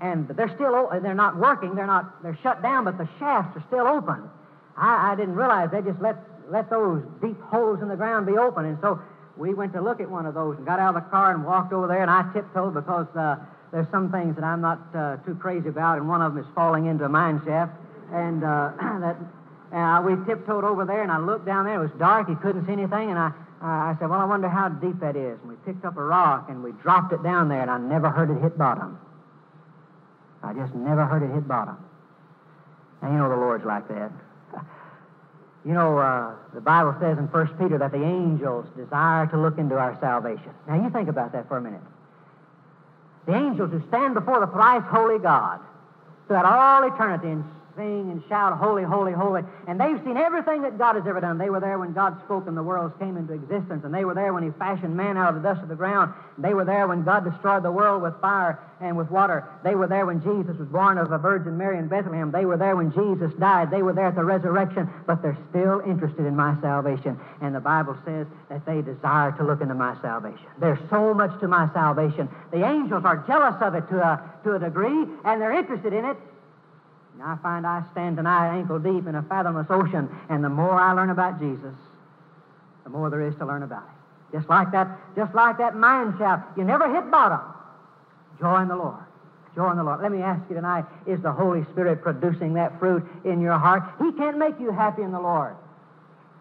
And 0.00 0.26
they're 0.28 0.54
still, 0.54 0.88
they're 1.02 1.14
not 1.14 1.36
working, 1.36 1.74
they're 1.74 1.86
not, 1.86 2.22
they're 2.22 2.38
shut 2.42 2.62
down, 2.62 2.84
but 2.84 2.96
the 2.96 3.08
shafts 3.18 3.56
are 3.56 3.64
still 3.68 3.86
open. 3.86 4.30
I, 4.76 5.12
I 5.12 5.16
didn't 5.16 5.34
realize 5.34 5.70
they 5.70 5.82
just 5.82 6.00
let, 6.00 6.16
let 6.50 6.70
those 6.70 7.02
deep 7.20 7.40
holes 7.42 7.80
in 7.82 7.88
the 7.88 7.96
ground 7.96 8.26
be 8.26 8.38
open. 8.38 8.64
And 8.64 8.78
so 8.80 9.00
we 9.36 9.54
went 9.54 9.72
to 9.74 9.80
look 9.80 10.00
at 10.00 10.10
one 10.10 10.26
of 10.26 10.34
those 10.34 10.56
and 10.56 10.66
got 10.66 10.78
out 10.78 10.96
of 10.96 11.02
the 11.04 11.10
car 11.10 11.34
and 11.34 11.44
walked 11.44 11.72
over 11.72 11.86
there, 11.86 12.02
and 12.02 12.10
I 12.10 12.30
tiptoed 12.32 12.74
because 12.74 13.06
uh, 13.16 13.36
there's 13.72 13.88
some 13.90 14.10
things 14.12 14.34
that 14.36 14.44
I'm 14.44 14.60
not 14.60 14.80
uh, 14.94 15.16
too 15.24 15.34
crazy 15.34 15.68
about, 15.68 15.98
and 15.98 16.08
one 16.08 16.20
of 16.20 16.34
them 16.34 16.44
is 16.44 16.48
falling 16.54 16.86
into 16.86 17.04
a 17.04 17.08
mine 17.08 17.40
shaft. 17.44 17.72
And 18.12 18.44
uh, 18.44 18.72
that 19.00 19.16
uh, 19.72 20.02
we 20.02 20.14
tiptoed 20.26 20.64
over 20.64 20.84
there, 20.84 21.02
and 21.02 21.10
I 21.10 21.18
looked 21.18 21.46
down 21.46 21.64
there. 21.64 21.80
It 21.82 21.90
was 21.90 21.98
dark. 21.98 22.28
He 22.28 22.34
couldn't 22.36 22.66
see 22.66 22.72
anything, 22.72 23.08
and 23.08 23.18
I, 23.18 23.32
uh, 23.62 23.92
I 23.92 23.96
said, 23.98 24.10
"Well, 24.10 24.20
I 24.20 24.24
wonder 24.24 24.48
how 24.48 24.68
deep 24.68 25.00
that 25.00 25.16
is." 25.16 25.38
And 25.40 25.48
we 25.48 25.56
picked 25.64 25.84
up 25.84 25.96
a 25.96 26.04
rock 26.04 26.50
and 26.50 26.62
we 26.62 26.72
dropped 26.82 27.12
it 27.12 27.22
down 27.22 27.48
there, 27.48 27.62
and 27.62 27.70
I 27.70 27.78
never 27.78 28.10
heard 28.10 28.30
it 28.30 28.42
hit 28.42 28.58
bottom. 28.58 28.98
I 30.42 30.52
just 30.52 30.74
never 30.74 31.06
heard 31.06 31.22
it 31.22 31.32
hit 31.32 31.48
bottom. 31.48 31.76
And 33.00 33.12
you 33.12 33.18
know 33.18 33.28
the 33.30 33.36
Lord's 33.36 33.64
like 33.64 33.88
that. 33.88 34.12
You 35.64 35.74
know, 35.74 35.96
uh, 35.96 36.34
the 36.54 36.60
Bible 36.60 36.96
says 37.00 37.18
in 37.18 37.26
1 37.26 37.46
Peter 37.56 37.78
that 37.78 37.92
the 37.92 38.02
angels 38.02 38.66
desire 38.76 39.28
to 39.28 39.38
look 39.38 39.58
into 39.58 39.76
our 39.76 39.96
salvation. 40.00 40.50
Now, 40.66 40.74
you 40.74 40.90
think 40.90 41.08
about 41.08 41.30
that 41.34 41.46
for 41.46 41.56
a 41.56 41.60
minute 41.60 41.80
the 43.26 43.34
angels 43.34 43.70
who 43.70 43.82
stand 43.88 44.14
before 44.14 44.40
the 44.40 44.46
thrice 44.48 44.82
holy 44.86 45.18
God 45.18 45.60
throughout 46.26 46.44
all 46.44 46.92
eternity 46.92 47.28
and 47.28 47.44
sing 47.76 48.10
and 48.10 48.22
shout, 48.28 48.58
Holy, 48.58 48.82
holy, 48.82 49.12
holy. 49.12 49.42
And 49.66 49.80
they've 49.80 49.98
seen 50.04 50.16
everything 50.16 50.62
that 50.62 50.78
God 50.78 50.96
has 50.96 51.06
ever 51.06 51.20
done. 51.20 51.38
They 51.38 51.50
were 51.50 51.60
there 51.60 51.78
when 51.78 51.92
God 51.92 52.20
spoke 52.24 52.46
and 52.46 52.56
the 52.56 52.62
worlds 52.62 52.94
came 52.98 53.16
into 53.16 53.32
existence. 53.32 53.84
And 53.84 53.92
they 53.94 54.04
were 54.04 54.14
there 54.14 54.32
when 54.32 54.42
He 54.42 54.50
fashioned 54.58 54.96
man 54.96 55.16
out 55.16 55.34
of 55.34 55.42
the 55.42 55.48
dust 55.48 55.62
of 55.62 55.68
the 55.68 55.76
ground. 55.76 56.12
They 56.38 56.54
were 56.54 56.64
there 56.64 56.86
when 56.88 57.04
God 57.04 57.24
destroyed 57.24 57.62
the 57.62 57.70
world 57.70 58.02
with 58.02 58.20
fire 58.20 58.58
and 58.80 58.96
with 58.96 59.10
water. 59.10 59.48
They 59.62 59.74
were 59.74 59.86
there 59.86 60.06
when 60.06 60.22
Jesus 60.22 60.56
was 60.56 60.68
born 60.68 60.98
of 60.98 61.12
a 61.12 61.18
Virgin 61.18 61.56
Mary 61.56 61.78
in 61.78 61.88
Bethlehem. 61.88 62.30
They 62.30 62.44
were 62.44 62.56
there 62.56 62.76
when 62.76 62.92
Jesus 62.92 63.32
died. 63.38 63.70
They 63.70 63.82
were 63.82 63.92
there 63.92 64.08
at 64.08 64.16
the 64.16 64.24
resurrection. 64.24 64.90
But 65.06 65.22
they're 65.22 65.38
still 65.50 65.80
interested 65.80 66.26
in 66.26 66.36
my 66.36 66.60
salvation. 66.60 67.18
And 67.40 67.54
the 67.54 67.60
Bible 67.60 67.96
says 68.04 68.26
that 68.48 68.66
they 68.66 68.82
desire 68.82 69.32
to 69.32 69.44
look 69.44 69.60
into 69.60 69.74
my 69.74 69.96
salvation. 70.02 70.46
There's 70.58 70.78
so 70.90 71.14
much 71.14 71.38
to 71.40 71.48
my 71.48 71.72
salvation. 71.72 72.28
The 72.50 72.64
angels 72.64 73.04
are 73.04 73.24
jealous 73.26 73.56
of 73.60 73.74
it 73.74 73.88
to 73.88 73.98
a, 73.98 74.32
to 74.44 74.54
a 74.54 74.58
degree, 74.58 75.06
and 75.24 75.40
they're 75.40 75.56
interested 75.56 75.92
in 75.92 76.04
it. 76.04 76.16
And 77.14 77.22
I 77.22 77.36
find 77.42 77.66
I 77.66 77.82
stand 77.92 78.16
tonight 78.16 78.56
ankle 78.56 78.78
deep 78.78 79.06
in 79.06 79.14
a 79.14 79.22
fathomless 79.22 79.66
ocean, 79.70 80.08
and 80.28 80.42
the 80.42 80.48
more 80.48 80.72
I 80.72 80.92
learn 80.92 81.10
about 81.10 81.38
Jesus, 81.38 81.74
the 82.84 82.90
more 82.90 83.10
there 83.10 83.26
is 83.26 83.34
to 83.36 83.46
learn 83.46 83.62
about 83.62 83.84
it. 83.84 84.36
Just 84.36 84.48
like 84.48 84.72
that, 84.72 84.88
just 85.14 85.34
like 85.34 85.58
that 85.58 85.76
mine 85.76 86.14
shaft. 86.18 86.56
You 86.56 86.64
never 86.64 86.92
hit 86.92 87.10
bottom. 87.10 87.40
Joy 88.40 88.62
in 88.62 88.68
the 88.68 88.76
Lord. 88.76 89.04
Joy 89.54 89.70
in 89.70 89.76
the 89.76 89.84
Lord. 89.84 90.00
Let 90.00 90.10
me 90.10 90.22
ask 90.22 90.40
you 90.48 90.56
tonight, 90.56 90.86
is 91.06 91.20
the 91.20 91.32
Holy 91.32 91.64
Spirit 91.72 92.02
producing 92.02 92.54
that 92.54 92.78
fruit 92.78 93.04
in 93.24 93.40
your 93.40 93.58
heart? 93.58 93.82
He 93.98 94.10
can't 94.12 94.38
make 94.38 94.58
you 94.58 94.72
happy 94.72 95.02
in 95.02 95.12
the 95.12 95.20
Lord. 95.20 95.54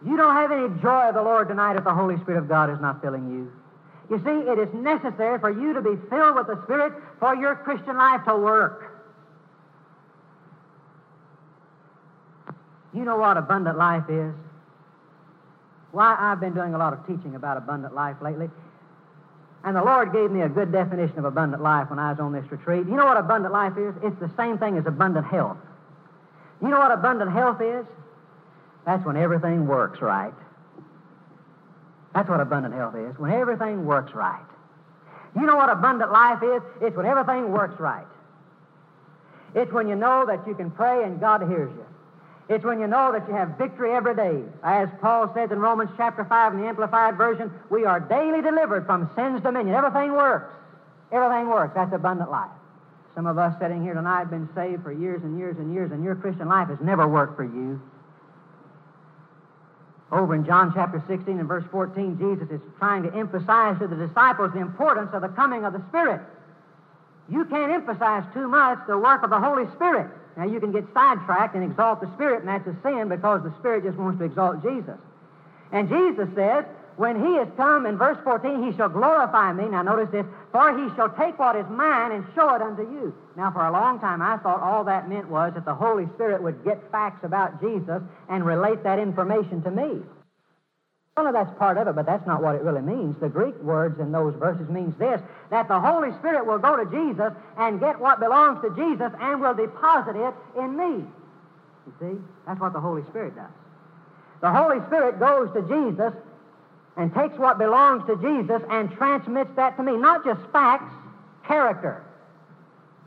You 0.05 0.15
don't 0.15 0.35
have 0.35 0.51
any 0.51 0.69
joy 0.81 1.09
of 1.09 1.15
the 1.15 1.21
Lord 1.21 1.49
tonight 1.49 1.75
if 1.75 1.83
the 1.83 1.93
Holy 1.93 2.17
Spirit 2.21 2.39
of 2.39 2.47
God 2.47 2.71
is 2.71 2.79
not 2.79 3.01
filling 3.01 3.29
you. 3.29 3.51
You 4.09 4.17
see, 4.23 4.49
it 4.49 4.57
is 4.57 4.73
necessary 4.73 5.39
for 5.39 5.51
you 5.51 5.73
to 5.73 5.81
be 5.81 5.95
filled 6.09 6.35
with 6.35 6.47
the 6.47 6.61
Spirit 6.63 6.93
for 7.19 7.35
your 7.35 7.55
Christian 7.55 7.97
life 7.97 8.21
to 8.25 8.35
work. 8.35 8.90
You 12.93 13.05
know 13.05 13.17
what 13.17 13.37
abundant 13.37 13.77
life 13.77 14.09
is? 14.09 14.33
Why, 15.91 16.15
I've 16.19 16.39
been 16.39 16.53
doing 16.53 16.73
a 16.73 16.77
lot 16.77 16.93
of 16.93 17.05
teaching 17.05 17.35
about 17.35 17.57
abundant 17.57 17.93
life 17.93 18.17
lately. 18.21 18.49
And 19.63 19.75
the 19.75 19.83
Lord 19.83 20.11
gave 20.11 20.31
me 20.31 20.41
a 20.41 20.49
good 20.49 20.71
definition 20.71 21.19
of 21.19 21.25
abundant 21.25 21.61
life 21.61 21.89
when 21.89 21.99
I 21.99 22.11
was 22.11 22.19
on 22.19 22.33
this 22.33 22.49
retreat. 22.51 22.87
You 22.87 22.95
know 22.95 23.05
what 23.05 23.17
abundant 23.17 23.53
life 23.53 23.77
is? 23.77 23.93
It's 24.03 24.19
the 24.19 24.31
same 24.35 24.57
thing 24.57 24.77
as 24.77 24.85
abundant 24.85 25.27
health. 25.27 25.57
You 26.61 26.69
know 26.69 26.79
what 26.79 26.91
abundant 26.91 27.31
health 27.31 27.61
is? 27.61 27.85
That's 28.85 29.05
when 29.05 29.17
everything 29.17 29.67
works 29.67 30.01
right. 30.01 30.33
That's 32.13 32.27
what 32.27 32.41
abundant 32.41 32.73
health 32.73 32.95
is, 32.95 33.17
when 33.17 33.31
everything 33.31 33.85
works 33.85 34.13
right. 34.13 34.43
You 35.35 35.43
know 35.43 35.55
what 35.55 35.69
abundant 35.69 36.11
life 36.11 36.43
is? 36.43 36.61
It's 36.81 36.95
when 36.95 37.05
everything 37.05 37.51
works 37.51 37.79
right. 37.79 38.05
It's 39.55 39.71
when 39.71 39.87
you 39.87 39.95
know 39.95 40.25
that 40.25 40.45
you 40.47 40.55
can 40.55 40.71
pray 40.71 41.03
and 41.03 41.19
God 41.19 41.41
hears 41.47 41.71
you. 41.71 41.85
It's 42.51 42.65
when 42.65 42.81
you 42.81 42.87
know 42.87 43.13
that 43.13 43.25
you 43.29 43.33
have 43.33 43.57
victory 43.57 43.93
every 43.93 44.13
day. 44.13 44.43
As 44.61 44.89
Paul 44.99 45.31
says 45.33 45.51
in 45.51 45.59
Romans 45.59 45.89
chapter 45.95 46.25
5 46.25 46.53
in 46.53 46.59
the 46.59 46.67
Amplified 46.67 47.15
Version, 47.15 47.49
we 47.69 47.85
are 47.85 48.01
daily 48.01 48.41
delivered 48.41 48.85
from 48.85 49.09
sin's 49.15 49.41
dominion. 49.41 49.73
Everything 49.73 50.11
works. 50.11 50.53
Everything 51.13 51.47
works. 51.47 51.73
That's 51.75 51.93
abundant 51.93 52.29
life. 52.29 52.51
Some 53.15 53.25
of 53.25 53.37
us 53.37 53.57
sitting 53.57 53.81
here 53.81 53.93
tonight 53.93 54.19
have 54.19 54.29
been 54.29 54.49
saved 54.53 54.83
for 54.83 54.91
years 54.91 55.23
and 55.23 55.39
years 55.39 55.55
and 55.59 55.73
years, 55.73 55.93
and 55.93 56.03
your 56.03 56.15
Christian 56.15 56.49
life 56.49 56.67
has 56.67 56.79
never 56.81 57.07
worked 57.07 57.37
for 57.37 57.45
you. 57.45 57.81
Over 60.11 60.35
in 60.35 60.45
John 60.45 60.73
chapter 60.75 61.01
16 61.07 61.39
and 61.39 61.47
verse 61.47 61.63
14, 61.71 62.17
Jesus 62.19 62.49
is 62.51 62.59
trying 62.79 63.03
to 63.03 63.15
emphasize 63.15 63.79
to 63.79 63.87
the 63.87 63.95
disciples 63.95 64.51
the 64.51 64.59
importance 64.59 65.11
of 65.13 65.21
the 65.21 65.29
coming 65.29 65.63
of 65.63 65.71
the 65.71 65.81
Spirit. 65.87 66.19
You 67.31 67.45
can't 67.45 67.71
emphasize 67.71 68.23
too 68.33 68.47
much 68.47 68.79
the 68.87 68.97
work 68.97 69.23
of 69.23 69.29
the 69.29 69.39
Holy 69.39 69.65
Spirit. 69.75 70.11
Now, 70.35 70.45
you 70.45 70.59
can 70.59 70.71
get 70.71 70.85
sidetracked 70.93 71.55
and 71.55 71.63
exalt 71.63 72.01
the 72.01 72.11
Spirit, 72.15 72.43
and 72.43 72.47
that's 72.47 72.67
a 72.67 72.75
sin 72.83 73.09
because 73.09 73.43
the 73.43 73.53
Spirit 73.59 73.83
just 73.83 73.97
wants 73.97 74.19
to 74.19 74.25
exalt 74.25 74.61
Jesus. 74.61 74.99
And 75.71 75.87
Jesus 75.87 76.27
says, 76.35 76.65
when 76.97 77.15
he 77.15 77.37
is 77.37 77.47
come, 77.55 77.85
in 77.85 77.97
verse 77.97 78.17
14, 78.23 78.63
he 78.69 78.75
shall 78.77 78.89
glorify 78.89 79.53
me. 79.53 79.67
Now, 79.69 79.81
notice 79.81 80.09
this, 80.11 80.25
for 80.51 80.77
he 80.77 80.93
shall 80.95 81.09
take 81.09 81.39
what 81.39 81.55
is 81.55 81.65
mine 81.69 82.11
and 82.11 82.25
show 82.35 82.53
it 82.53 82.61
unto 82.61 82.83
you. 82.83 83.15
Now, 83.37 83.51
for 83.51 83.65
a 83.65 83.71
long 83.71 83.99
time, 83.99 84.21
I 84.21 84.37
thought 84.37 84.61
all 84.61 84.83
that 84.83 85.09
meant 85.09 85.29
was 85.29 85.53
that 85.53 85.65
the 85.65 85.73
Holy 85.73 86.05
Spirit 86.15 86.43
would 86.43 86.63
get 86.65 86.91
facts 86.91 87.23
about 87.23 87.61
Jesus 87.61 88.01
and 88.29 88.45
relate 88.45 88.83
that 88.83 88.99
information 88.99 89.63
to 89.63 89.71
me. 89.71 90.01
Well, 91.17 91.33
that's 91.33 91.51
part 91.59 91.77
of 91.77 91.89
it, 91.89 91.95
but 91.95 92.05
that's 92.05 92.25
not 92.25 92.41
what 92.41 92.55
it 92.55 92.61
really 92.61 92.81
means. 92.81 93.17
The 93.19 93.27
Greek 93.27 93.61
words 93.61 93.99
in 93.99 94.13
those 94.13 94.33
verses 94.35 94.69
means 94.69 94.97
this, 94.97 95.19
that 95.49 95.67
the 95.67 95.77
Holy 95.77 96.13
Spirit 96.19 96.45
will 96.45 96.57
go 96.57 96.77
to 96.77 96.89
Jesus 96.89 97.33
and 97.57 97.81
get 97.81 97.99
what 97.99 98.21
belongs 98.21 98.61
to 98.61 98.69
Jesus 98.69 99.11
and 99.19 99.41
will 99.41 99.53
deposit 99.53 100.15
it 100.15 100.33
in 100.57 100.77
me. 100.77 101.03
You 101.85 101.93
see? 101.99 102.17
That's 102.47 102.61
what 102.61 102.71
the 102.71 102.79
Holy 102.79 103.03
Spirit 103.09 103.35
does. 103.35 103.51
The 104.39 104.51
Holy 104.51 104.79
Spirit 104.87 105.19
goes 105.19 105.51
to 105.53 105.61
Jesus 105.63 106.13
and 106.95 107.13
takes 107.13 107.37
what 107.37 107.57
belongs 107.57 108.07
to 108.07 108.15
Jesus 108.15 108.61
and 108.69 108.89
transmits 108.91 109.51
that 109.57 109.75
to 109.75 109.83
me. 109.83 109.97
Not 109.97 110.23
just 110.23 110.39
facts, 110.53 110.95
character, 111.45 112.05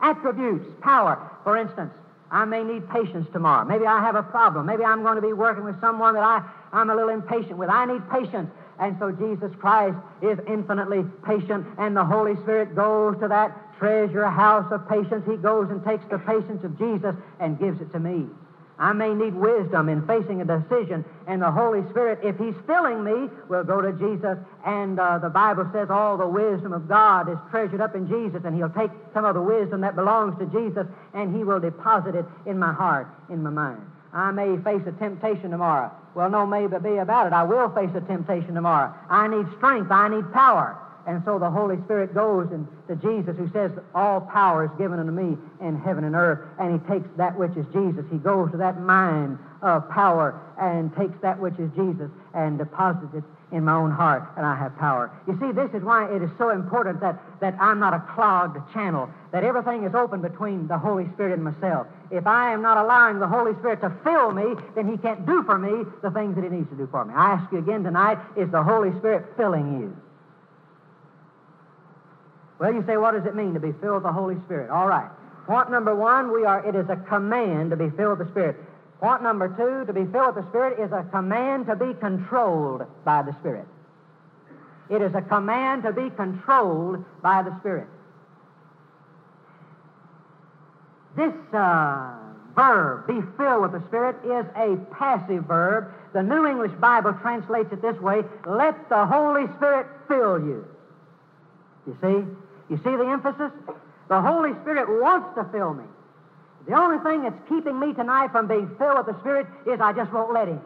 attributes, 0.03 0.67
power. 0.83 1.31
For 1.43 1.57
instance, 1.57 1.91
I 2.31 2.45
may 2.45 2.65
need 2.65 2.89
patience 2.91 3.29
tomorrow. 3.33 3.65
Maybe 3.65 3.87
I 3.87 4.01
have 4.01 4.17
a 4.17 4.23
problem. 4.23 4.67
Maybe 4.67 4.85
I'm 4.85 5.03
going 5.03 5.17
to 5.17 5.23
be 5.23 5.33
working 5.33 5.65
with 5.65 5.81
someone 5.81 6.15
that 6.15 6.25
I, 6.25 6.43
I'm 6.75 6.91
a 6.91 6.95
little 6.95 7.11
impatient 7.11 7.57
with. 7.57 7.71
I 7.71 7.87
need 7.87 8.03
patience. 8.11 8.51
And 8.79 8.97
so 8.99 9.13
Jesus 9.13 9.55
Christ 9.61 9.97
is 10.21 10.39
infinitely 10.49 11.05
patient, 11.25 11.67
and 11.79 11.97
the 11.97 12.05
Holy 12.05 12.35
Spirit 12.43 12.75
goes 12.75 13.15
to 13.21 13.29
that 13.29 13.79
treasure 13.79 14.27
house 14.27 14.71
of 14.73 14.89
patience. 14.89 15.25
He 15.31 15.37
goes 15.37 15.71
and 15.71 15.85
takes 15.85 16.05
the 16.11 16.19
patience 16.19 16.65
of 16.65 16.77
Jesus 16.77 17.15
and 17.39 17.59
gives 17.59 17.81
it 17.81 17.93
to 17.93 18.01
me. 18.01 18.27
I 18.77 18.93
may 18.93 19.15
need 19.15 19.35
wisdom 19.35 19.89
in 19.89 20.05
facing 20.05 20.41
a 20.41 20.45
decision, 20.45 21.05
and 21.29 21.41
the 21.41 21.51
Holy 21.53 21.89
Spirit, 21.91 22.19
if 22.25 22.37
He's 22.39 22.55
filling 22.67 23.05
me, 23.05 23.31
will 23.49 23.63
go 23.63 23.81
to 23.81 23.93
Jesus. 23.93 24.37
And 24.67 24.99
uh, 24.99 25.19
the 25.19 25.29
Bible 25.29 25.71
says 25.73 25.91
all 25.91 26.17
the 26.17 26.27
wisdom 26.27 26.73
of 26.73 26.89
God 26.89 27.31
is 27.31 27.39
treasured 27.51 27.81
up 27.81 27.95
in 27.95 28.09
Jesus, 28.09 28.43
and 28.45 28.57
He'll 28.57 28.75
take 28.75 28.91
some 29.13 29.25
of 29.25 29.35
the 29.35 29.43
wisdom 29.43 29.83
that 29.83 29.95
belongs 29.95 30.37
to 30.41 30.47
Jesus, 30.47 30.87
and 31.15 31.37
He 31.37 31.45
will 31.45 31.61
deposit 31.61 32.17
it 32.17 32.27
in 32.47 32.59
my 32.59 32.73
heart, 32.73 33.07
in 33.31 33.45
my 33.45 33.51
mind. 33.51 33.94
I 34.15 34.31
may 34.31 34.57
face 34.63 34.83
a 34.87 34.93
temptation 34.93 35.51
tomorrow. 35.51 35.91
Well, 36.15 36.31
no 36.31 36.47
maybe 36.47 36.79
be 36.79 36.97
about 36.99 37.27
it. 37.27 37.33
I 37.33 37.43
will 37.43 37.69
face 37.71 37.91
a 37.97 38.01
temptation 38.01 38.55
tomorrow. 38.55 38.95
I 39.11 39.27
need 39.27 39.47
strength. 39.57 39.91
I 39.91 40.09
need 40.09 40.33
power. 40.33 40.79
And 41.07 41.23
so 41.27 41.39
the 41.39 41.51
Holy 41.51 41.77
Spirit 41.85 42.15
goes 42.15 42.49
and 42.51 42.67
to 42.89 42.97
Jesus 42.97 43.37
who 43.37 43.51
says, 43.53 43.73
All 43.95 44.21
power 44.23 44.65
is 44.65 44.71
given 44.79 44.99
unto 44.99 45.13
me 45.13 45.37
in 45.61 45.77
heaven 45.77 46.05
and 46.05 46.15
earth. 46.15 46.41
And 46.59 46.81
he 46.81 46.89
takes 46.89 47.09
that 47.19 47.37
which 47.37 47.55
is 47.57 47.67
Jesus. 47.75 48.05
He 48.11 48.17
goes 48.17 48.51
to 48.53 48.57
that 48.59 48.81
mine 48.81 49.39
of 49.61 49.89
power 49.91 50.41
and 50.61 50.95
takes 50.97 51.21
that 51.21 51.39
which 51.41 51.59
is 51.59 51.71
Jesus 51.75 52.11
and 52.33 52.57
deposits 52.57 53.13
it 53.15 53.25
in 53.53 53.65
my 53.65 53.75
own 53.75 53.91
heart, 53.91 54.25
and 54.37 54.45
I 54.45 54.57
have 54.57 54.77
power. 54.79 55.13
You 55.29 55.39
see, 55.41 55.53
this 55.53 55.71
is 55.75 55.83
why 55.83 56.11
it 56.11 56.23
is 56.23 56.31
so 56.39 56.51
important 56.51 57.01
that, 57.01 57.23
that 57.41 57.55
I'm 57.61 57.79
not 57.79 57.95
a 57.95 58.03
clogged 58.15 58.59
channel, 58.73 59.09
that 59.31 59.45
everything 59.45 59.85
is 59.85 59.95
open 59.95 60.21
between 60.21 60.67
the 60.67 60.77
Holy 60.77 61.09
Spirit 61.15 61.35
and 61.35 61.45
myself. 61.45 61.87
If 62.15 62.29
I 62.29 62.53
am 62.53 62.63
not 62.63 62.79
allowing 62.79 63.19
the 63.19 63.27
Holy 63.27 63.55
Spirit 63.59 63.81
to 63.81 63.91
fill 64.05 64.31
me, 64.31 64.55
then 64.77 64.89
He 64.89 64.97
can't 64.97 65.27
do 65.27 65.43
for 65.43 65.59
me 65.59 65.85
the 66.01 66.13
things 66.13 66.37
that 66.37 66.45
He 66.45 66.51
needs 66.51 66.71
to 66.71 66.77
do 66.77 66.87
for 66.87 67.05
me. 67.05 67.13
I 67.13 67.33
ask 67.33 67.51
you 67.51 67.59
again 67.59 67.83
tonight, 67.83 68.19
is 68.37 68.49
the 68.53 68.63
Holy 68.63 68.97
Spirit 68.99 69.37
filling 69.37 69.81
you? 69.81 69.97
Well, 72.61 72.73
you 72.73 72.85
say, 72.87 72.97
what 72.97 73.15
does 73.15 73.27
it 73.27 73.35
mean 73.35 73.53
to 73.55 73.61
be 73.61 73.73
filled 73.81 73.95
with 73.95 74.03
the 74.05 74.13
Holy 74.13 74.37
Spirit? 74.47 74.71
All 74.71 74.87
right. 74.87 75.11
Point 75.47 75.73
number 75.73 75.95
one, 75.95 76.33
we 76.33 76.45
are, 76.45 76.65
it 76.65 76.77
is 76.77 76.89
a 76.89 76.97
command 76.97 77.71
to 77.71 77.77
be 77.77 77.91
filled 77.91 78.19
with 78.19 78.29
the 78.29 78.33
Spirit. 78.33 78.57
Point 79.01 79.25
number 79.25 79.49
two, 79.49 79.85
to 79.85 79.93
be 79.93 80.11
filled 80.13 80.37
with 80.37 80.45
the 80.45 80.51
Spirit 80.51 80.79
is 80.79 80.93
a 80.93 81.03
command 81.11 81.67
to 81.67 81.75
be 81.75 81.95
controlled 81.99 82.87
by 83.05 83.23
the 83.23 83.35
Spirit. 83.41 83.67
It 84.89 85.03
is 85.03 85.13
a 85.15 85.23
command 85.23 85.83
to 85.83 85.93
be 85.93 86.11
controlled 86.11 87.05
by 87.23 87.43
the 87.43 87.59
Spirit. 87.59 87.89
This 91.17 91.35
uh, 91.53 92.15
verb, 92.55 93.07
be 93.07 93.21
filled 93.37 93.63
with 93.63 93.73
the 93.73 93.83
Spirit, 93.89 94.17
is 94.25 94.47
a 94.57 94.77
passive 94.95 95.45
verb. 95.45 95.93
The 96.13 96.23
New 96.23 96.47
English 96.47 96.73
Bible 96.81 97.13
translates 97.15 97.73
it 97.73 97.83
this 97.83 97.99
way 98.01 98.23
let 98.47 98.89
the 98.89 99.07
Holy 99.07 99.47
Spirit 99.57 99.87
fill 100.09 100.39
you. 100.39 100.67
You 101.87 101.97
see? 102.01 102.73
You 102.73 102.77
see 102.79 102.97
the 102.97 103.07
emphasis? 103.07 103.53
The 104.09 104.21
Holy 104.21 104.53
Spirit 104.63 104.89
wants 105.03 105.35
to 105.37 105.45
fill 105.53 105.75
me. 105.75 105.85
The 106.67 106.75
only 106.75 107.03
thing 107.05 107.23
that's 107.23 107.49
keeping 107.49 107.79
me 107.79 107.93
tonight 107.93 108.33
from 108.33 108.47
being 108.49 108.69
filled 108.79 108.99
with 108.99 109.15
the 109.15 109.21
Spirit 109.21 109.47
is 109.67 109.81
I 109.81 109.93
just 109.93 110.13
won't 110.13 110.33
let 110.33 110.49
Him. 110.49 110.61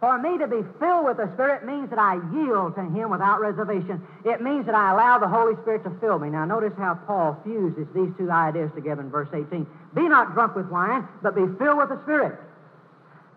For 0.00 0.18
me 0.18 0.38
to 0.38 0.48
be 0.48 0.64
filled 0.80 1.04
with 1.04 1.18
the 1.18 1.30
Spirit 1.34 1.66
means 1.66 1.90
that 1.90 1.98
I 1.98 2.14
yield 2.32 2.74
to 2.76 2.82
Him 2.82 3.10
without 3.10 3.38
reservation. 3.38 4.00
It 4.24 4.40
means 4.40 4.64
that 4.64 4.74
I 4.74 4.92
allow 4.92 5.18
the 5.18 5.28
Holy 5.28 5.54
Spirit 5.60 5.84
to 5.84 5.90
fill 6.00 6.18
me. 6.18 6.30
Now, 6.30 6.46
notice 6.46 6.72
how 6.78 6.94
Paul 7.06 7.38
fuses 7.44 7.86
these 7.94 8.10
two 8.16 8.30
ideas 8.30 8.70
together 8.74 9.02
in 9.02 9.10
verse 9.10 9.28
18. 9.32 9.66
Be 9.94 10.08
not 10.08 10.32
drunk 10.32 10.56
with 10.56 10.66
wine, 10.68 11.06
but 11.22 11.34
be 11.34 11.44
filled 11.58 11.76
with 11.76 11.90
the 11.90 12.00
Spirit. 12.04 12.40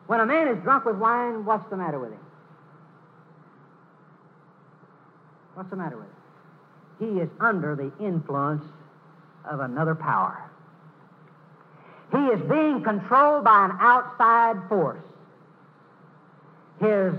When 0.07 0.21
a 0.21 0.25
man 0.25 0.47
is 0.47 0.63
drunk 0.63 0.85
with 0.85 0.95
wine, 0.95 1.43
what's 1.43 1.69
the 1.69 1.75
matter 1.75 1.99
with 1.99 2.11
him? 2.11 2.19
What's 5.55 5.69
the 5.69 5.75
matter 5.75 5.97
with 5.97 6.07
him? 6.07 7.15
He 7.15 7.19
is 7.19 7.29
under 7.41 7.75
the 7.75 7.91
influence 8.03 8.63
of 9.49 9.59
another 9.59 9.95
power. 9.95 10.49
He 12.11 12.25
is 12.27 12.41
being 12.49 12.83
controlled 12.83 13.43
by 13.43 13.65
an 13.65 13.71
outside 13.81 14.57
force. 14.69 15.03
His 16.83 17.13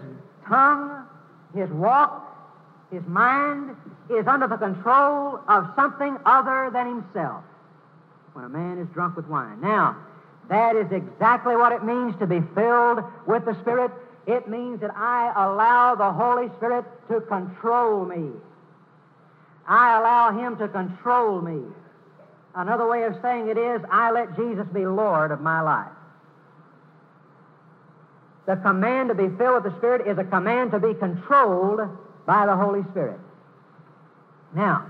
tongue, 0.46 1.06
his 1.54 1.70
walk, 1.70 2.20
his 2.92 3.02
mind 3.06 3.74
is 4.10 4.26
under 4.26 4.46
the 4.46 4.56
control 4.56 5.40
of 5.48 5.70
something 5.74 6.16
other 6.26 6.70
than 6.72 6.86
himself 6.86 7.42
when 8.34 8.44
a 8.44 8.48
man 8.48 8.78
is 8.78 8.88
drunk 8.92 9.16
with 9.16 9.26
wine. 9.26 9.60
Now, 9.60 9.96
that 10.50 10.76
is 10.76 10.92
exactly 10.92 11.56
what 11.56 11.72
it 11.72 11.82
means 11.82 12.14
to 12.18 12.26
be 12.26 12.40
filled 12.54 13.02
with 13.26 13.46
the 13.46 13.56
Spirit. 13.62 13.90
It 14.26 14.48
means 14.48 14.80
that 14.80 14.94
I 14.94 15.32
allow 15.34 15.94
the 15.94 16.12
Holy 16.12 16.48
Spirit 16.56 16.84
to 17.08 17.20
control 17.22 18.04
me. 18.04 18.30
I 19.66 19.98
allow 19.98 20.38
Him 20.38 20.58
to 20.58 20.68
control 20.68 21.40
me. 21.40 21.62
Another 22.54 22.86
way 22.86 23.04
of 23.04 23.16
saying 23.22 23.48
it 23.48 23.56
is, 23.56 23.80
I 23.90 24.10
let 24.12 24.36
Jesus 24.36 24.66
be 24.72 24.86
Lord 24.86 25.30
of 25.30 25.40
my 25.40 25.60
life. 25.62 25.93
The 28.46 28.56
command 28.56 29.08
to 29.08 29.14
be 29.14 29.28
filled 29.36 29.64
with 29.64 29.72
the 29.72 29.78
Spirit 29.78 30.06
is 30.06 30.18
a 30.18 30.24
command 30.24 30.72
to 30.72 30.78
be 30.78 30.94
controlled 30.94 31.80
by 32.26 32.46
the 32.46 32.56
Holy 32.56 32.82
Spirit. 32.90 33.18
Now, 34.54 34.86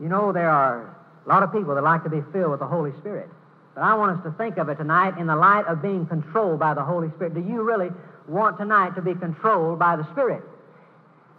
you 0.00 0.08
know, 0.08 0.32
there 0.32 0.50
are 0.50 0.96
a 1.26 1.28
lot 1.28 1.42
of 1.42 1.52
people 1.52 1.74
that 1.74 1.84
like 1.84 2.04
to 2.04 2.10
be 2.10 2.22
filled 2.32 2.52
with 2.52 2.60
the 2.60 2.66
Holy 2.66 2.92
Spirit. 3.00 3.28
But 3.74 3.82
I 3.82 3.94
want 3.94 4.18
us 4.18 4.24
to 4.24 4.32
think 4.32 4.56
of 4.56 4.68
it 4.68 4.76
tonight 4.76 5.18
in 5.18 5.26
the 5.26 5.36
light 5.36 5.66
of 5.66 5.82
being 5.82 6.06
controlled 6.06 6.58
by 6.58 6.74
the 6.74 6.82
Holy 6.82 7.08
Spirit. 7.10 7.34
Do 7.34 7.40
you 7.40 7.62
really 7.62 7.90
want 8.26 8.58
tonight 8.58 8.94
to 8.96 9.02
be 9.02 9.14
controlled 9.14 9.78
by 9.78 9.96
the 9.96 10.10
Spirit? 10.12 10.42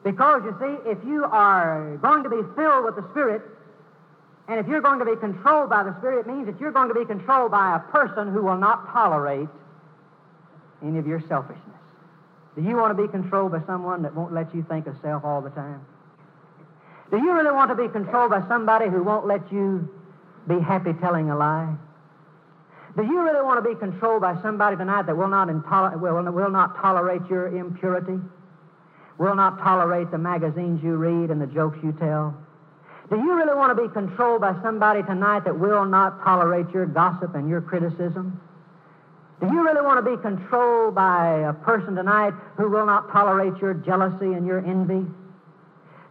Because, 0.03 0.43
you 0.45 0.55
see, 0.59 0.89
if 0.89 0.97
you 1.05 1.25
are 1.25 1.97
going 1.97 2.23
to 2.23 2.29
be 2.29 2.41
filled 2.55 2.85
with 2.85 2.95
the 2.95 3.05
Spirit, 3.11 3.41
and 4.47 4.59
if 4.59 4.67
you're 4.67 4.81
going 4.81 4.99
to 4.99 5.05
be 5.05 5.15
controlled 5.15 5.69
by 5.69 5.83
the 5.83 5.95
Spirit, 5.99 6.21
it 6.21 6.27
means 6.27 6.45
that 6.45 6.59
you're 6.59 6.71
going 6.71 6.87
to 6.87 6.95
be 6.95 7.05
controlled 7.05 7.51
by 7.51 7.75
a 7.75 7.79
person 7.91 8.31
who 8.31 8.43
will 8.43 8.57
not 8.57 8.91
tolerate 8.91 9.49
any 10.83 10.99
of 10.99 11.07
your 11.07 11.21
selfishness. 11.27 11.65
Do 12.55 12.63
you 12.63 12.75
want 12.75 12.95
to 12.95 13.01
be 13.01 13.09
controlled 13.09 13.53
by 13.53 13.61
someone 13.65 14.01
that 14.03 14.13
won't 14.15 14.33
let 14.33 14.53
you 14.53 14.65
think 14.67 14.87
of 14.87 14.95
self 15.01 15.23
all 15.23 15.41
the 15.41 15.51
time? 15.51 15.85
Do 17.09 17.17
you 17.17 17.33
really 17.33 17.51
want 17.51 17.69
to 17.69 17.75
be 17.75 17.87
controlled 17.89 18.31
by 18.31 18.45
somebody 18.47 18.89
who 18.89 19.03
won't 19.03 19.25
let 19.25 19.51
you 19.51 19.89
be 20.47 20.59
happy 20.59 20.93
telling 20.93 21.29
a 21.29 21.37
lie? 21.37 21.75
Do 22.97 23.03
you 23.03 23.21
really 23.21 23.41
want 23.41 23.63
to 23.63 23.69
be 23.69 23.79
controlled 23.79 24.21
by 24.21 24.41
somebody 24.41 24.75
tonight 24.75 25.05
that 25.05 25.15
will 25.15 25.29
not, 25.29 25.47
intol- 25.47 25.99
will, 25.99 26.23
will 26.31 26.49
not 26.49 26.75
tolerate 26.81 27.21
your 27.29 27.47
impurity? 27.55 28.19
Will 29.17 29.35
not 29.35 29.59
tolerate 29.59 30.11
the 30.11 30.17
magazines 30.17 30.83
you 30.83 30.95
read 30.95 31.29
and 31.31 31.41
the 31.41 31.47
jokes 31.47 31.77
you 31.83 31.93
tell? 31.93 32.35
Do 33.09 33.17
you 33.17 33.33
really 33.35 33.55
want 33.55 33.77
to 33.77 33.81
be 33.81 33.93
controlled 33.93 34.41
by 34.41 34.55
somebody 34.61 35.03
tonight 35.03 35.43
that 35.45 35.57
will 35.57 35.85
not 35.85 36.23
tolerate 36.23 36.69
your 36.73 36.85
gossip 36.85 37.35
and 37.35 37.49
your 37.49 37.61
criticism? 37.61 38.41
Do 39.41 39.47
you 39.47 39.63
really 39.63 39.81
want 39.81 40.05
to 40.05 40.15
be 40.15 40.21
controlled 40.21 40.93
by 40.93 41.49
a 41.49 41.53
person 41.53 41.95
tonight 41.95 42.33
who 42.57 42.69
will 42.69 42.85
not 42.85 43.11
tolerate 43.11 43.59
your 43.59 43.73
jealousy 43.73 44.33
and 44.33 44.45
your 44.45 44.59
envy? 44.59 45.03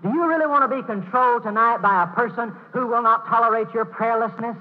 Do 0.03 0.09
you 0.09 0.27
really 0.27 0.47
want 0.47 0.69
to 0.69 0.77
be 0.77 0.83
controlled 0.83 1.45
tonight 1.45 1.79
by 1.79 2.03
a 2.03 2.07
person 2.09 2.53
who 2.73 2.89
will 2.89 3.03
not 3.03 3.29
tolerate 3.29 3.73
your 3.73 3.85
prayerlessness 3.85 4.57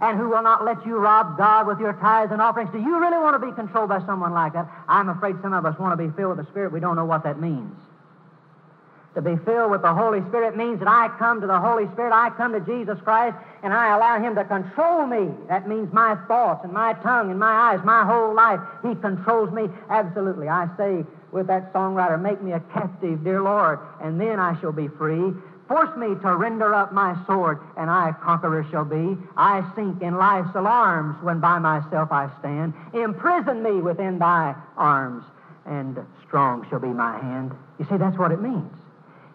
and 0.00 0.16
who 0.16 0.28
will 0.28 0.44
not 0.44 0.64
let 0.64 0.86
you 0.86 0.98
rob 0.98 1.36
God 1.36 1.66
with 1.66 1.80
your 1.80 1.94
tithes 1.94 2.30
and 2.30 2.40
offerings? 2.40 2.70
Do 2.70 2.78
you 2.78 3.00
really 3.00 3.18
want 3.18 3.40
to 3.40 3.44
be 3.44 3.52
controlled 3.52 3.88
by 3.88 3.98
someone 4.06 4.32
like 4.32 4.52
that? 4.52 4.70
I'm 4.86 5.08
afraid 5.08 5.34
some 5.42 5.52
of 5.52 5.66
us 5.66 5.76
want 5.76 5.98
to 5.98 6.08
be 6.08 6.14
filled 6.14 6.36
with 6.36 6.46
the 6.46 6.52
Spirit. 6.52 6.70
We 6.70 6.78
don't 6.78 6.94
know 6.94 7.06
what 7.06 7.24
that 7.24 7.40
means. 7.40 7.74
To 9.18 9.22
be 9.22 9.34
filled 9.44 9.72
with 9.72 9.82
the 9.82 9.92
Holy 9.92 10.20
Spirit 10.28 10.56
means 10.56 10.78
that 10.78 10.86
I 10.86 11.08
come 11.18 11.40
to 11.40 11.46
the 11.48 11.58
Holy 11.58 11.90
Spirit, 11.90 12.12
I 12.12 12.30
come 12.30 12.52
to 12.52 12.60
Jesus 12.60 13.00
Christ, 13.02 13.36
and 13.64 13.74
I 13.74 13.96
allow 13.96 14.22
Him 14.22 14.36
to 14.36 14.44
control 14.44 15.08
me. 15.08 15.34
That 15.48 15.68
means 15.68 15.92
my 15.92 16.14
thoughts 16.28 16.62
and 16.62 16.72
my 16.72 16.94
tongue 17.02 17.32
and 17.32 17.40
my 17.40 17.74
eyes, 17.74 17.80
my 17.84 18.04
whole 18.04 18.32
life. 18.32 18.60
He 18.86 18.94
controls 18.94 19.50
me 19.50 19.66
absolutely. 19.90 20.48
I 20.48 20.68
say 20.76 21.04
with 21.32 21.48
that 21.48 21.72
songwriter, 21.72 22.22
Make 22.22 22.40
me 22.44 22.52
a 22.52 22.60
captive, 22.72 23.24
dear 23.24 23.42
Lord, 23.42 23.80
and 24.00 24.20
then 24.20 24.38
I 24.38 24.56
shall 24.60 24.70
be 24.70 24.86
free. 24.86 25.34
Force 25.66 25.96
me 25.96 26.14
to 26.22 26.36
render 26.36 26.72
up 26.72 26.92
my 26.92 27.18
sword, 27.26 27.58
and 27.76 27.90
I 27.90 28.10
a 28.10 28.14
conqueror 28.24 28.64
shall 28.70 28.84
be. 28.84 29.18
I 29.36 29.68
sink 29.74 30.00
in 30.00 30.16
life's 30.16 30.54
alarms 30.54 31.20
when 31.24 31.40
by 31.40 31.58
myself 31.58 32.12
I 32.12 32.30
stand. 32.38 32.72
Imprison 32.94 33.64
me 33.64 33.82
within 33.82 34.20
thy 34.20 34.54
arms, 34.76 35.24
and 35.66 35.98
strong 36.24 36.64
shall 36.70 36.78
be 36.78 36.86
my 36.86 37.18
hand. 37.18 37.50
You 37.80 37.86
see, 37.90 37.96
that's 37.96 38.16
what 38.16 38.30
it 38.30 38.40
means. 38.40 38.77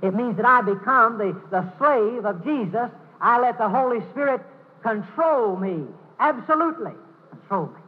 It 0.04 0.14
means 0.14 0.36
that 0.36 0.46
I 0.46 0.62
become 0.62 1.18
the, 1.18 1.32
the 1.50 1.66
slave 1.78 2.26
of 2.26 2.44
Jesus. 2.44 2.92
I 3.22 3.40
let 3.40 3.58
the 3.58 3.70
Holy 3.70 4.02
Spirit 4.12 4.42
control 4.82 5.56
me. 5.56 5.86
Absolutely. 6.20 6.92
Control 7.30 7.68
me. 7.68 7.80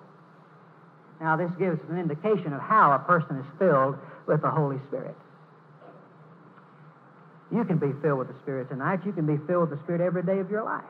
Now, 1.20 1.36
this 1.36 1.52
gives 1.60 1.80
an 1.90 2.00
indication 2.00 2.54
of 2.54 2.62
how 2.62 2.94
a 2.94 3.00
person 3.00 3.38
is 3.38 3.46
filled 3.60 3.98
with 4.28 4.42
the 4.42 4.50
Holy 4.50 4.80
Spirit. 4.88 5.16
You 7.52 7.66
can 7.66 7.78
be 7.78 7.92
filled 8.02 8.20
with 8.20 8.30
the 8.30 8.40
Spirit 8.44 8.70
tonight. 8.70 9.02
You 9.06 9.12
can 9.12 9.26
be 9.28 9.38
filled 9.46 9.70
with 9.70 9.78
the 9.78 9.84
Spirit 9.84 10.02
every 10.02 10.24
day 10.24 10.40
of 10.40 10.50
your 10.50 10.64
life. 10.64 10.84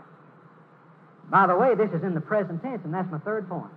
By 1.29 1.47
the 1.47 1.55
way, 1.55 1.73
this 1.73 1.89
is 1.91 2.03
in 2.03 2.13
the 2.13 2.21
present 2.21 2.61
tense, 2.61 2.81
and 2.83 2.93
that's 2.93 3.11
my 3.11 3.17
third 3.19 3.49
point. 3.49 3.73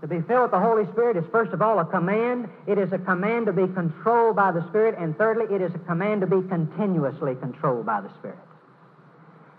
To 0.00 0.06
be 0.06 0.20
filled 0.22 0.42
with 0.42 0.50
the 0.52 0.60
Holy 0.60 0.86
Spirit 0.92 1.16
is, 1.16 1.24
first 1.32 1.52
of 1.52 1.60
all, 1.60 1.80
a 1.80 1.84
command. 1.84 2.48
It 2.66 2.78
is 2.78 2.92
a 2.92 2.98
command 2.98 3.46
to 3.46 3.52
be 3.52 3.66
controlled 3.66 4.36
by 4.36 4.52
the 4.52 4.66
Spirit. 4.68 4.96
And 4.98 5.16
thirdly, 5.18 5.52
it 5.54 5.60
is 5.60 5.74
a 5.74 5.78
command 5.80 6.20
to 6.20 6.26
be 6.26 6.46
continuously 6.48 7.34
controlled 7.34 7.86
by 7.86 8.00
the 8.00 8.10
Spirit. 8.18 8.38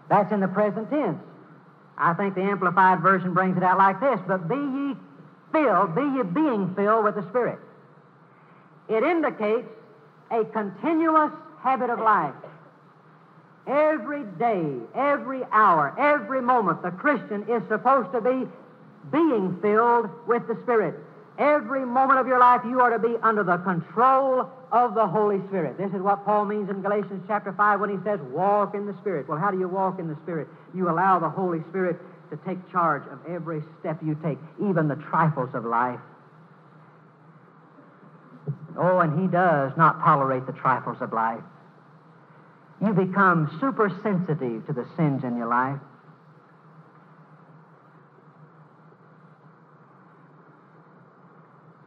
That's 0.10 0.32
in 0.32 0.39
the 0.39 0.47
present 0.47 0.89
tense. 0.89 1.19
I 1.97 2.13
think 2.13 2.36
the 2.36 2.41
Amplified 2.41 3.02
Version 3.02 3.34
brings 3.34 3.58
it 3.58 3.63
out 3.63 3.78
like 3.78 3.99
this 3.99 4.19
But 4.28 4.47
be 4.47 4.56
ye 4.56 4.95
filled, 5.52 5.95
be 5.95 6.02
ye 6.02 6.23
being 6.23 6.73
filled 6.73 7.04
with 7.04 7.15
the 7.15 7.28
Spirit. 7.30 7.60
It 8.88 9.04
indicates 9.04 9.67
a 10.32 10.45
continuous 10.45 11.32
habit 11.62 11.89
of 11.89 11.99
life. 11.99 12.34
Every 13.67 14.23
day, 14.39 14.78
every 14.95 15.43
hour, 15.52 15.93
every 15.99 16.41
moment, 16.41 16.82
the 16.82 16.91
Christian 16.91 17.43
is 17.49 17.62
supposed 17.67 18.12
to 18.13 18.21
be 18.21 18.47
being 19.12 19.58
filled 19.62 20.10
with 20.28 20.48
the 20.48 20.58
Spirit. 20.64 20.96
Every 21.38 21.86
moment 21.86 22.20
of 22.20 22.28
your 22.28 22.40
life, 22.40 22.62
you 22.66 22.82
are 22.82 22.90
to 22.90 23.00
be 23.00 23.16
under 23.24 23.44
the 23.44 23.58
control 23.58 24.50
of 24.72 24.94
the 24.94 25.08
Holy 25.08 25.40
Spirit. 25.48 25.78
This 25.78 25.92
is 25.94 26.02
what 26.02 26.26
Paul 26.26 26.46
means 26.46 26.70
in 26.70 26.82
Galatians 26.82 27.24
chapter 27.28 27.54
5 27.54 27.80
when 27.80 27.90
he 27.90 27.98
says, 28.04 28.20
walk 28.32 28.76
in 28.76 28.86
the 28.86 28.94
Spirit. 29.00 29.28
Well, 29.28 29.40
how 29.40 29.50
do 29.50 29.58
you 29.58 29.70
walk 29.70 30.00
in 30.00 30.10
the 30.10 30.18
Spirit? 30.24 30.50
You 30.76 30.90
allow 30.90 31.18
the 31.18 31.30
Holy 31.30 31.62
Spirit 31.70 31.98
to 32.30 32.38
take 32.46 32.58
charge 32.72 33.04
of 33.10 33.20
every 33.28 33.64
step 33.80 34.00
you 34.04 34.20
take, 34.22 34.38
even 34.62 34.88
the 34.88 34.96
trifles 35.10 35.50
of 35.54 35.64
life. 35.66 36.00
Oh, 38.78 39.00
and 39.00 39.20
he 39.20 39.28
does 39.28 39.72
not 39.78 40.04
tolerate 40.04 40.46
the 40.46 40.54
trifles 40.54 40.98
of 41.02 41.14
life. 41.14 41.42
You 42.82 42.94
become 42.94 43.58
super 43.60 43.90
sensitive 44.04 44.66
to 44.68 44.74
the 44.74 44.86
sins 44.96 45.24
in 45.24 45.38
your 45.38 45.48
life. 45.48 45.80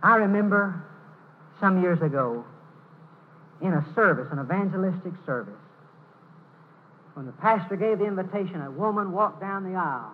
I 0.02 0.16
remember 0.16 0.84
some 1.60 1.82
years 1.82 2.02
ago 2.02 2.44
in 3.60 3.72
a 3.72 3.86
service, 3.94 4.28
an 4.32 4.40
evangelistic 4.40 5.12
service, 5.24 5.54
when 7.14 7.26
the 7.26 7.32
pastor 7.32 7.76
gave 7.76 7.98
the 7.98 8.06
invitation, 8.06 8.60
a 8.62 8.70
woman 8.70 9.12
walked 9.12 9.40
down 9.40 9.70
the 9.70 9.78
aisle 9.78 10.12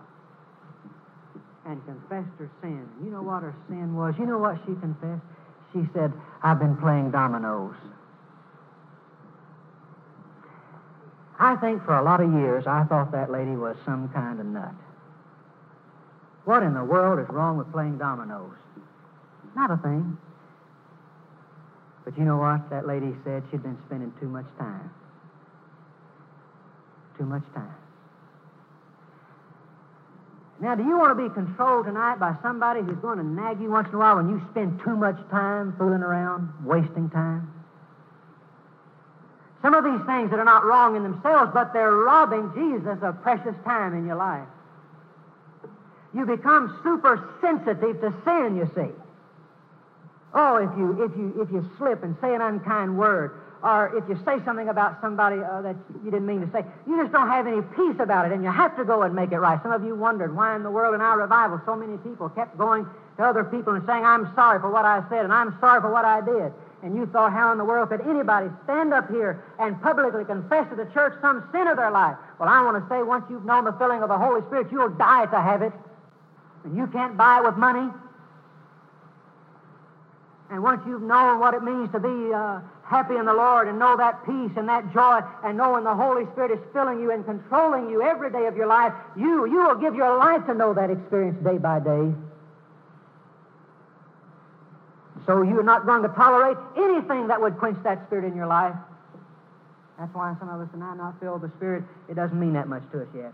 and 1.64 1.84
confessed 1.84 2.36
her 2.38 2.50
sin. 2.60 2.88
You 3.02 3.10
know 3.10 3.22
what 3.22 3.42
her 3.42 3.54
sin 3.68 3.94
was? 3.94 4.14
You 4.18 4.26
know 4.26 4.38
what 4.38 4.58
she 4.66 4.74
confessed? 4.74 5.22
She 5.72 5.80
said, 5.94 6.12
I've 6.42 6.58
been 6.58 6.76
playing 6.76 7.10
dominoes. 7.10 7.76
I 11.38 11.54
think 11.56 11.84
for 11.84 11.96
a 11.96 12.02
lot 12.02 12.20
of 12.20 12.32
years 12.32 12.66
I 12.66 12.84
thought 12.84 13.12
that 13.12 13.30
lady 13.30 13.52
was 13.52 13.76
some 13.84 14.08
kind 14.08 14.40
of 14.40 14.46
nut. 14.46 14.74
What 16.44 16.62
in 16.62 16.74
the 16.74 16.82
world 16.82 17.20
is 17.20 17.28
wrong 17.28 17.56
with 17.56 17.70
playing 17.70 17.98
dominoes? 17.98 18.56
Not 19.58 19.72
a 19.72 19.76
thing. 19.78 20.16
But 22.04 22.16
you 22.16 22.24
know 22.24 22.36
what? 22.36 22.70
That 22.70 22.86
lady 22.86 23.12
said 23.24 23.42
she'd 23.50 23.62
been 23.62 23.76
spending 23.86 24.12
too 24.20 24.28
much 24.28 24.46
time. 24.56 24.88
Too 27.18 27.24
much 27.24 27.42
time. 27.52 27.74
Now, 30.60 30.76
do 30.76 30.84
you 30.84 30.96
want 30.96 31.18
to 31.18 31.28
be 31.28 31.34
controlled 31.34 31.86
tonight 31.86 32.20
by 32.20 32.36
somebody 32.40 32.82
who's 32.82 32.98
going 32.98 33.18
to 33.18 33.24
nag 33.24 33.60
you 33.60 33.70
once 33.70 33.88
in 33.88 33.96
a 33.96 33.98
while 33.98 34.16
when 34.16 34.28
you 34.28 34.40
spend 34.52 34.80
too 34.84 34.94
much 34.94 35.18
time 35.28 35.74
fooling 35.76 36.02
around, 36.02 36.52
wasting 36.64 37.10
time? 37.10 37.52
Some 39.60 39.74
of 39.74 39.82
these 39.82 40.06
things 40.06 40.30
that 40.30 40.38
are 40.38 40.44
not 40.44 40.64
wrong 40.64 40.94
in 40.94 41.02
themselves, 41.02 41.50
but 41.52 41.72
they're 41.72 41.92
robbing 41.92 42.52
Jesus 42.54 42.98
of 43.02 43.20
precious 43.22 43.54
time 43.64 43.94
in 43.94 44.06
your 44.06 44.16
life. 44.16 44.46
You 46.14 46.26
become 46.26 46.78
super 46.84 47.34
sensitive 47.40 48.00
to 48.00 48.14
sin, 48.24 48.56
you 48.56 48.70
see. 48.76 48.94
Oh, 50.34 50.56
if 50.56 50.70
you, 50.76 51.04
if 51.04 51.16
you, 51.16 51.42
if 51.42 51.50
you 51.50 51.68
slip 51.78 52.02
and 52.02 52.16
say 52.20 52.34
an 52.34 52.42
unkind 52.42 52.98
word, 52.98 53.40
or 53.62 53.96
if 53.96 54.04
you 54.08 54.14
say 54.24 54.38
something 54.44 54.68
about 54.68 55.00
somebody 55.00 55.40
uh, 55.42 55.62
that 55.62 55.74
you 56.04 56.10
didn't 56.10 56.26
mean 56.26 56.40
to 56.42 56.50
say, 56.52 56.64
you 56.86 57.00
just 57.00 57.10
don't 57.12 57.28
have 57.28 57.46
any 57.46 57.62
peace 57.74 57.98
about 57.98 58.26
it, 58.26 58.32
and 58.32 58.44
you 58.44 58.50
have 58.50 58.76
to 58.76 58.84
go 58.84 59.02
and 59.02 59.14
make 59.14 59.32
it 59.32 59.38
right. 59.38 59.58
Some 59.62 59.72
of 59.72 59.82
you 59.82 59.96
wondered 59.96 60.36
why 60.36 60.54
in 60.54 60.62
the 60.62 60.70
world 60.70 60.94
in 60.94 61.00
our 61.00 61.18
revival 61.18 61.60
so 61.66 61.74
many 61.74 61.96
people 61.98 62.28
kept 62.28 62.56
going 62.56 62.86
to 63.16 63.24
other 63.24 63.42
people 63.42 63.74
and 63.74 63.84
saying, 63.86 64.04
I'm 64.04 64.32
sorry 64.34 64.60
for 64.60 64.70
what 64.70 64.84
I 64.84 65.02
said, 65.08 65.24
and 65.24 65.32
I'm 65.32 65.56
sorry 65.60 65.80
for 65.80 65.90
what 65.90 66.04
I 66.04 66.20
did. 66.20 66.52
And 66.82 66.94
you 66.94 67.06
thought, 67.06 67.32
how 67.32 67.50
in 67.50 67.58
the 67.58 67.64
world 67.64 67.88
could 67.88 68.02
anybody 68.02 68.48
stand 68.62 68.94
up 68.94 69.10
here 69.10 69.42
and 69.58 69.80
publicly 69.82 70.24
confess 70.24 70.68
to 70.70 70.76
the 70.76 70.86
church 70.94 71.14
some 71.20 71.48
sin 71.50 71.66
of 71.66 71.76
their 71.76 71.90
life? 71.90 72.16
Well, 72.38 72.48
I 72.48 72.62
want 72.62 72.78
to 72.78 72.88
say, 72.88 73.02
once 73.02 73.24
you've 73.28 73.44
known 73.44 73.64
the 73.64 73.72
filling 73.72 74.02
of 74.02 74.08
the 74.08 74.18
Holy 74.18 74.42
Spirit, 74.46 74.70
you'll 74.70 74.90
die 74.90 75.26
to 75.26 75.40
have 75.40 75.62
it. 75.62 75.72
And 76.62 76.76
you 76.76 76.86
can't 76.86 77.16
buy 77.16 77.38
it 77.38 77.44
with 77.44 77.56
money. 77.56 77.90
And 80.50 80.62
once 80.62 80.80
you've 80.86 81.02
known 81.02 81.40
what 81.40 81.54
it 81.54 81.62
means 81.62 81.92
to 81.92 82.00
be 82.00 82.32
uh, 82.32 82.60
happy 82.82 83.16
in 83.16 83.26
the 83.26 83.34
Lord 83.34 83.68
and 83.68 83.78
know 83.78 83.96
that 83.98 84.24
peace 84.24 84.52
and 84.56 84.68
that 84.68 84.92
joy 84.94 85.20
and 85.44 85.58
knowing 85.58 85.84
the 85.84 85.94
Holy 85.94 86.24
Spirit 86.32 86.52
is 86.52 86.64
filling 86.72 87.00
you 87.00 87.10
and 87.10 87.24
controlling 87.24 87.90
you 87.90 88.02
every 88.02 88.32
day 88.32 88.46
of 88.46 88.56
your 88.56 88.66
life, 88.66 88.92
you, 89.16 89.46
you 89.46 89.58
will 89.58 89.74
give 89.74 89.94
your 89.94 90.16
life 90.16 90.46
to 90.46 90.54
know 90.54 90.72
that 90.72 90.90
experience 90.90 91.36
day 91.44 91.58
by 91.58 91.80
day. 91.80 92.14
So 95.26 95.42
you're 95.42 95.62
not 95.62 95.84
going 95.84 96.02
to 96.02 96.08
tolerate 96.08 96.56
anything 96.78 97.28
that 97.28 97.38
would 97.40 97.58
quench 97.58 97.76
that 97.84 98.06
spirit 98.06 98.24
in 98.24 98.34
your 98.34 98.46
life. 98.46 98.74
That's 99.98 100.14
why 100.14 100.34
some 100.38 100.48
of 100.48 100.60
us 100.60 100.68
tonight 100.70 100.92
are 100.92 100.96
not 100.96 101.20
filled 101.20 101.42
with 101.42 101.50
the 101.50 101.56
Spirit. 101.58 101.84
It 102.08 102.14
doesn't 102.14 102.38
mean 102.38 102.52
that 102.54 102.68
much 102.68 102.84
to 102.92 103.02
us 103.02 103.08
yet. 103.14 103.32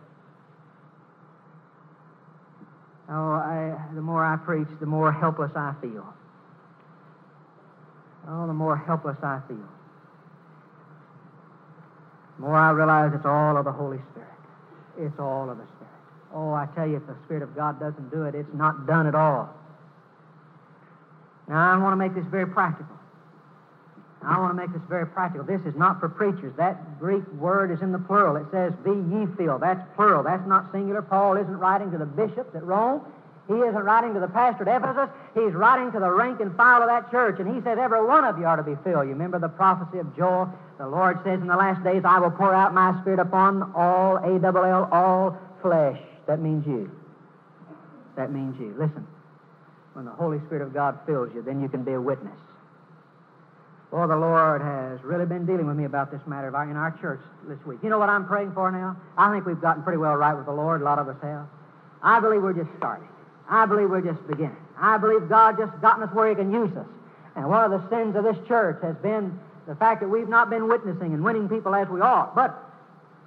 Oh, 3.08 3.32
I, 3.32 3.76
the 3.94 4.00
more 4.00 4.24
I 4.24 4.36
preach, 4.36 4.66
the 4.80 4.86
more 4.86 5.12
helpless 5.12 5.52
I 5.54 5.74
feel. 5.82 6.12
Oh, 8.28 8.46
the 8.46 8.52
more 8.52 8.76
helpless 8.76 9.16
I 9.22 9.40
feel. 9.48 9.68
The 12.36 12.42
more 12.42 12.56
I 12.56 12.70
realize 12.70 13.12
it's 13.14 13.26
all 13.26 13.56
of 13.56 13.64
the 13.64 13.72
Holy 13.72 13.98
Spirit. 14.12 14.28
It's 14.98 15.18
all 15.18 15.50
of 15.50 15.58
the 15.58 15.64
Spirit. 15.76 15.92
Oh, 16.34 16.52
I 16.52 16.66
tell 16.74 16.86
you, 16.86 16.96
if 16.96 17.06
the 17.06 17.16
Spirit 17.24 17.42
of 17.42 17.54
God 17.54 17.78
doesn't 17.78 18.10
do 18.10 18.24
it, 18.24 18.34
it's 18.34 18.52
not 18.54 18.86
done 18.86 19.06
at 19.06 19.14
all. 19.14 19.54
Now, 21.48 21.74
I 21.74 21.76
want 21.76 21.92
to 21.92 21.96
make 21.96 22.14
this 22.14 22.24
very 22.30 22.46
practical. 22.46 22.96
I 24.26 24.40
want 24.40 24.56
to 24.56 24.60
make 24.60 24.72
this 24.72 24.82
very 24.88 25.06
practical. 25.06 25.44
This 25.44 25.60
is 25.66 25.76
not 25.76 26.00
for 26.00 26.08
preachers. 26.08 26.54
That 26.56 26.98
Greek 26.98 27.26
word 27.34 27.70
is 27.70 27.82
in 27.82 27.92
the 27.92 27.98
plural. 27.98 28.36
It 28.36 28.46
says, 28.50 28.72
Be 28.82 28.90
ye 28.90 29.26
filled. 29.36 29.60
That's 29.60 29.82
plural. 29.94 30.22
That's 30.22 30.46
not 30.48 30.72
singular. 30.72 31.02
Paul 31.02 31.36
isn't 31.36 31.58
writing 31.58 31.90
to 31.90 31.98
the 31.98 32.06
bishops 32.06 32.54
at 32.56 32.64
Rome. 32.64 33.02
He 33.46 33.54
isn't 33.54 33.84
writing 33.84 34.14
to 34.14 34.20
the 34.20 34.28
pastor 34.28 34.66
at 34.68 34.80
Ephesus. 34.80 35.10
He's 35.34 35.52
writing 35.52 35.92
to 35.92 36.00
the 36.00 36.10
rank 36.10 36.40
and 36.40 36.56
file 36.56 36.80
of 36.80 36.88
that 36.88 37.10
church. 37.10 37.38
And 37.40 37.54
he 37.54 37.60
says, 37.60 37.76
Every 37.78 38.02
one 38.04 38.24
of 38.24 38.38
you 38.38 38.46
are 38.46 38.56
to 38.56 38.62
be 38.62 38.74
filled. 38.82 39.04
You 39.04 39.12
remember 39.12 39.38
the 39.38 39.50
prophecy 39.50 39.98
of 39.98 40.16
Joel? 40.16 40.48
The 40.78 40.88
Lord 40.88 41.18
says, 41.24 41.40
In 41.40 41.46
the 41.46 41.56
last 41.56 41.84
days, 41.84 42.02
I 42.04 42.18
will 42.20 42.30
pour 42.30 42.54
out 42.54 42.72
my 42.72 42.98
spirit 43.02 43.20
upon 43.20 43.72
all, 43.74 44.16
A 44.16 44.38
double 44.38 44.64
L, 44.64 44.88
all 44.90 45.38
flesh. 45.60 46.00
That 46.26 46.40
means 46.40 46.66
you. 46.66 46.90
That 48.16 48.32
means 48.32 48.58
you. 48.58 48.74
Listen, 48.78 49.06
when 49.92 50.06
the 50.06 50.12
Holy 50.12 50.38
Spirit 50.46 50.62
of 50.62 50.72
God 50.72 50.98
fills 51.04 51.28
you, 51.34 51.42
then 51.42 51.60
you 51.60 51.68
can 51.68 51.84
be 51.84 51.92
a 51.92 52.00
witness. 52.00 52.38
Well, 53.90 54.08
the 54.08 54.16
Lord 54.16 54.62
has 54.62 55.04
really 55.04 55.26
been 55.26 55.44
dealing 55.44 55.66
with 55.66 55.76
me 55.76 55.84
about 55.84 56.10
this 56.10 56.20
matter 56.26 56.48
in 56.48 56.76
our 56.76 56.96
church 57.00 57.20
this 57.46 57.58
week. 57.66 57.78
You 57.82 57.90
know 57.90 57.98
what 57.98 58.08
I'm 58.08 58.26
praying 58.26 58.52
for 58.52 58.72
now? 58.72 58.96
I 59.18 59.30
think 59.30 59.44
we've 59.44 59.60
gotten 59.60 59.82
pretty 59.82 59.98
well 59.98 60.14
right 60.14 60.34
with 60.34 60.46
the 60.46 60.52
Lord. 60.52 60.80
A 60.80 60.84
lot 60.84 60.98
of 60.98 61.08
us 61.08 61.16
have. 61.22 61.46
I 62.02 62.18
believe 62.20 62.42
we're 62.42 62.54
just 62.54 62.70
starting. 62.76 63.08
I 63.48 63.66
believe 63.66 63.90
we're 63.90 64.00
just 64.00 64.26
beginning. 64.26 64.56
I 64.78 64.98
believe 64.98 65.28
God 65.28 65.56
just 65.58 65.80
gotten 65.80 66.02
us 66.02 66.14
where 66.14 66.28
He 66.28 66.34
can 66.34 66.52
use 66.52 66.74
us. 66.76 66.86
And 67.36 67.48
one 67.48 67.64
of 67.64 67.70
the 67.70 67.88
sins 67.88 68.16
of 68.16 68.24
this 68.24 68.36
church 68.46 68.78
has 68.82 68.96
been 68.96 69.38
the 69.66 69.74
fact 69.74 70.00
that 70.00 70.08
we've 70.08 70.28
not 70.28 70.50
been 70.50 70.68
witnessing 70.68 71.12
and 71.14 71.24
winning 71.24 71.48
people 71.48 71.74
as 71.74 71.88
we 71.88 72.00
ought. 72.00 72.34
But 72.34 72.54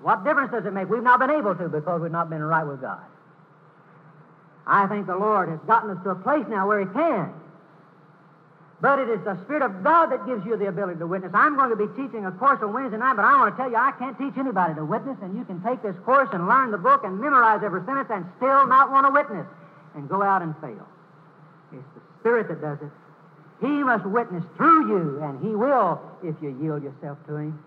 what 0.02 0.24
difference 0.24 0.52
does 0.52 0.66
it 0.66 0.74
make? 0.74 0.90
We've 0.90 1.04
not 1.04 1.20
been 1.20 1.32
able 1.32 1.56
to 1.56 1.70
because 1.70 2.02
we've 2.02 2.12
not 2.12 2.30
been 2.30 2.44
right 2.44 2.64
with 2.64 2.82
God. 2.82 3.02
I 4.66 4.86
think 4.88 5.08
the 5.08 5.16
Lord 5.16 5.50
has 5.50 5.60
gotten 5.66 5.90
us 5.92 6.04
to 6.04 6.12
a 6.12 6.16
place 6.16 6.46
now 6.50 6.68
where 6.68 6.80
He 6.80 6.86
can. 6.88 7.34
But 8.80 9.00
it 9.00 9.10
is 9.10 9.24
the 9.24 9.42
Spirit 9.44 9.64
of 9.64 9.84
God 9.84 10.12
that 10.12 10.28
gives 10.28 10.46
you 10.46 10.56
the 10.56 10.68
ability 10.68 11.00
to 11.00 11.08
witness. 11.08 11.32
I'm 11.34 11.56
going 11.56 11.72
to 11.72 11.76
be 11.76 11.88
teaching 11.98 12.26
a 12.26 12.32
course 12.32 12.60
on 12.62 12.74
Wednesday 12.74 12.98
night, 12.98 13.16
but 13.16 13.26
I 13.26 13.36
want 13.40 13.56
to 13.56 13.58
tell 13.58 13.72
you 13.72 13.78
I 13.78 13.92
can't 13.98 14.18
teach 14.20 14.38
anybody 14.38 14.76
to 14.76 14.86
witness, 14.86 15.18
and 15.24 15.36
you 15.36 15.46
can 15.46 15.64
take 15.64 15.82
this 15.82 15.96
course 16.06 16.30
and 16.32 16.48
learn 16.48 16.70
the 16.70 16.78
book 16.78 17.04
and 17.04 17.20
memorize 17.20 17.64
every 17.64 17.82
sentence 17.86 18.10
and 18.12 18.26
still 18.38 18.68
not 18.68 18.92
want 18.92 19.08
to 19.08 19.12
witness 19.12 19.48
and 19.98 20.08
go 20.08 20.22
out 20.22 20.42
and 20.42 20.56
fail. 20.62 20.88
It's 21.74 21.84
the 21.96 22.02
Spirit 22.22 22.48
that 22.48 22.62
does 22.62 22.78
it. 22.82 22.94
He 23.60 23.84
must 23.84 24.06
witness 24.06 24.44
through 24.56 24.88
you, 24.88 25.24
and 25.24 25.44
He 25.44 25.56
will 25.56 26.00
if 26.24 26.36
you 26.42 26.56
yield 26.62 26.84
yourself 26.84 27.18
to 27.28 27.36
Him. 27.36 27.64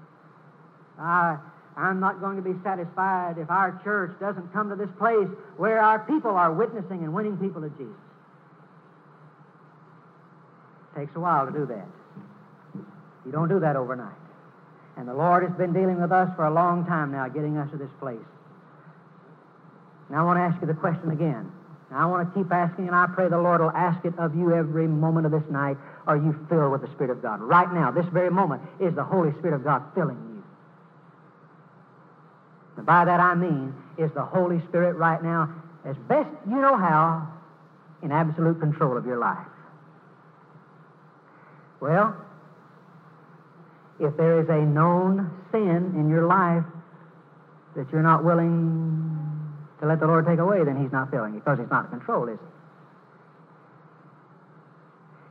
I, 0.99 1.37
I'm 1.77 1.99
not 1.99 2.21
going 2.21 2.37
to 2.37 2.43
be 2.43 2.55
satisfied 2.63 3.37
if 3.39 3.51
our 3.51 3.81
church 3.83 4.13
doesn't 4.21 4.53
come 4.53 4.71
to 4.71 4.77
this 4.77 4.89
place 4.97 5.29
where 5.57 5.81
our 5.81 5.99
people 5.99 6.31
are 6.31 6.53
witnessing 6.53 7.03
and 7.03 7.13
winning 7.13 7.37
people 7.37 7.63
to 7.63 7.69
Jesus. 7.71 7.93
It 10.95 11.01
takes 11.01 11.17
a 11.17 11.21
while 11.21 11.47
to 11.47 11.53
do 11.53 11.67
that. 11.67 11.89
You 13.27 13.33
don't 13.33 13.49
do 13.49 13.59
that 13.61 13.75
overnight. 13.75 14.17
And 14.97 15.09
the 15.09 15.15
Lord 15.15 15.43
has 15.43 15.53
been 15.57 15.73
dealing 15.73 16.01
with 16.01 16.13
us 16.13 16.31
for 16.37 16.47
a 16.47 16.53
long 16.53 16.87
time 16.87 17.11
now, 17.11 17.29
getting 17.29 17.57
us 17.57 17.71
to 17.73 17.77
this 17.77 17.91
place. 17.99 18.19
Now 20.11 20.21
I 20.21 20.23
want 20.25 20.39
to 20.39 20.43
ask 20.43 20.61
you 20.61 20.67
the 20.67 20.75
question 20.75 21.11
again. 21.11 21.51
I 21.93 22.07
want 22.07 22.33
to 22.33 22.41
keep 22.41 22.53
asking, 22.53 22.87
and 22.87 22.95
I 22.95 23.07
pray 23.13 23.29
the 23.29 23.39
Lord 23.39 23.61
will 23.61 23.71
ask 23.71 24.05
it 24.05 24.17
of 24.17 24.37
you 24.37 24.55
every 24.55 24.87
moment 24.87 25.27
of 25.27 25.33
this 25.33 25.43
night. 25.51 25.77
Are 26.07 26.17
you 26.17 26.39
filled 26.49 26.71
with 26.71 26.83
the 26.83 26.91
Spirit 26.95 27.11
of 27.11 27.21
God? 27.21 27.41
Right 27.41 27.73
now, 27.73 27.91
this 27.91 28.07
very 28.13 28.31
moment, 28.31 28.63
is 28.79 28.95
the 28.95 29.03
Holy 29.03 29.33
Spirit 29.39 29.55
of 29.55 29.65
God 29.65 29.83
filling 29.95 30.17
you? 30.17 30.45
And 32.77 32.87
by 32.87 33.05
that 33.05 33.19
I 33.19 33.35
mean, 33.35 33.75
is 33.99 34.11
the 34.13 34.25
Holy 34.25 34.61
Spirit 34.69 34.97
right 34.97 35.21
now, 35.23 35.53
as 35.85 35.97
best 36.09 36.31
you 36.49 36.57
know 36.57 36.77
how, 36.77 37.27
in 38.03 38.13
absolute 38.13 38.61
control 38.61 38.97
of 38.97 39.05
your 39.05 39.19
life? 39.19 39.47
Well, 41.81 42.17
if 43.99 44.17
there 44.17 44.41
is 44.41 44.49
a 44.49 44.59
known 44.59 45.31
sin 45.51 45.95
in 45.97 46.09
your 46.09 46.27
life 46.27 46.65
that 47.75 47.91
you're 47.91 48.03
not 48.03 48.25
willing 48.25 49.20
to 49.81 49.87
let 49.87 50.01
the 50.01 50.07
Lord 50.07 50.27
take 50.27 50.39
away, 50.39 50.63
then 50.65 50.81
He's 50.81 50.93
not 50.93 51.11
filling 51.11 51.35
because 51.35 51.59
He's 51.59 51.71
not 51.71 51.87
in 51.87 51.91
control, 51.91 52.29
is 52.29 52.39
He? 52.39 52.47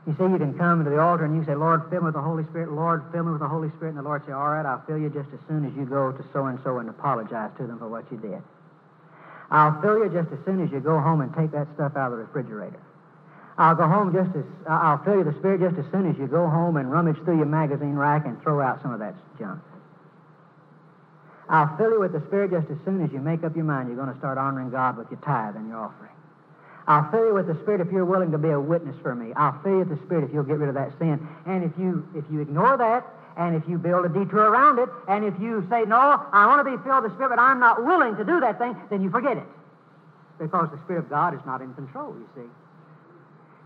You 0.09 0.15
see, 0.17 0.23
you 0.23 0.39
can 0.39 0.57
come 0.57 0.83
to 0.83 0.89
the 0.89 0.99
altar 0.99 1.25
and 1.25 1.35
you 1.35 1.45
say, 1.45 1.53
Lord, 1.53 1.83
fill 1.91 2.01
me 2.01 2.05
with 2.05 2.15
the 2.15 2.21
Holy 2.21 2.43
Spirit. 2.45 2.71
Lord, 2.71 3.03
fill 3.11 3.23
me 3.25 3.31
with 3.31 3.41
the 3.41 3.47
Holy 3.47 3.69
Spirit. 3.77 3.89
And 3.89 3.99
the 3.99 4.09
Lord 4.09 4.25
say, 4.25 4.31
All 4.31 4.49
right, 4.49 4.65
I'll 4.65 4.81
fill 4.87 4.97
you 4.97 5.09
just 5.09 5.29
as 5.33 5.39
soon 5.47 5.65
as 5.65 5.73
you 5.77 5.85
go 5.85 6.11
to 6.11 6.25
so 6.33 6.47
and 6.47 6.57
so 6.63 6.79
and 6.79 6.89
apologize 6.89 7.51
to 7.59 7.67
them 7.67 7.77
for 7.77 7.87
what 7.87 8.09
you 8.11 8.17
did. 8.17 8.41
I'll 9.51 9.79
fill 9.81 9.99
you 9.99 10.09
just 10.09 10.31
as 10.33 10.39
soon 10.45 10.63
as 10.63 10.71
you 10.71 10.79
go 10.79 10.99
home 10.99 11.21
and 11.21 11.33
take 11.35 11.51
that 11.51 11.67
stuff 11.75 11.95
out 11.95 12.11
of 12.11 12.17
the 12.17 12.25
refrigerator. 12.25 12.79
I'll 13.59 13.75
go 13.75 13.87
home 13.87 14.13
just 14.13 14.35
as 14.35 14.45
I'll 14.67 15.03
fill 15.03 15.17
you 15.17 15.23
the 15.25 15.37
Spirit 15.37 15.61
just 15.61 15.77
as 15.77 15.85
soon 15.91 16.09
as 16.09 16.17
you 16.17 16.25
go 16.25 16.47
home 16.49 16.77
and 16.77 16.89
rummage 16.89 17.17
through 17.25 17.37
your 17.37 17.45
magazine 17.45 17.93
rack 17.93 18.25
and 18.25 18.41
throw 18.41 18.61
out 18.61 18.81
some 18.81 18.93
of 18.93 18.99
that 18.99 19.13
junk. 19.37 19.61
I'll 21.49 21.75
fill 21.77 21.91
you 21.91 21.99
with 21.99 22.13
the 22.13 22.21
Spirit 22.27 22.51
just 22.51 22.69
as 22.69 22.77
soon 22.85 23.03
as 23.03 23.11
you 23.11 23.19
make 23.19 23.43
up 23.43 23.55
your 23.55 23.65
mind 23.65 23.89
you're 23.89 23.97
going 23.97 24.13
to 24.13 24.19
start 24.19 24.37
honoring 24.37 24.69
God 24.69 24.97
with 24.97 25.09
your 25.09 25.19
tithe 25.21 25.55
and 25.55 25.67
your 25.67 25.77
offering. 25.77 26.13
I'll 26.87 27.09
fill 27.11 27.25
you 27.25 27.33
with 27.33 27.47
the 27.47 27.55
Spirit 27.61 27.81
if 27.81 27.91
you're 27.91 28.05
willing 28.05 28.31
to 28.31 28.37
be 28.37 28.49
a 28.49 28.59
witness 28.59 28.95
for 29.01 29.13
me. 29.13 29.33
I'll 29.35 29.59
fill 29.61 29.73
you 29.73 29.77
with 29.79 29.89
the 29.89 30.05
Spirit 30.05 30.23
if 30.25 30.33
you'll 30.33 30.43
get 30.43 30.57
rid 30.57 30.69
of 30.69 30.75
that 30.75 30.97
sin. 30.97 31.27
And 31.45 31.63
if 31.63 31.71
you 31.77 32.07
if 32.15 32.25
you 32.31 32.41
ignore 32.41 32.77
that, 32.77 33.05
and 33.37 33.55
if 33.55 33.67
you 33.67 33.77
build 33.77 34.05
a 34.05 34.09
detour 34.09 34.49
around 34.49 34.79
it, 34.79 34.89
and 35.07 35.23
if 35.23 35.33
you 35.39 35.65
say, 35.69 35.85
No, 35.85 36.25
I 36.33 36.45
want 36.47 36.65
to 36.65 36.77
be 36.77 36.81
filled 36.83 37.03
with 37.03 37.11
the 37.11 37.17
Spirit, 37.17 37.29
but 37.29 37.39
I'm 37.39 37.59
not 37.59 37.85
willing 37.85 38.15
to 38.17 38.23
do 38.23 38.39
that 38.41 38.59
thing, 38.59 38.75
then 38.89 39.01
you 39.01 39.09
forget 39.09 39.37
it. 39.37 39.47
Because 40.37 40.69
the 40.71 40.79
Spirit 40.85 41.05
of 41.05 41.09
God 41.09 41.33
is 41.33 41.41
not 41.45 41.61
in 41.61 41.73
control, 41.73 42.15
you 42.17 42.27
see. 42.35 42.49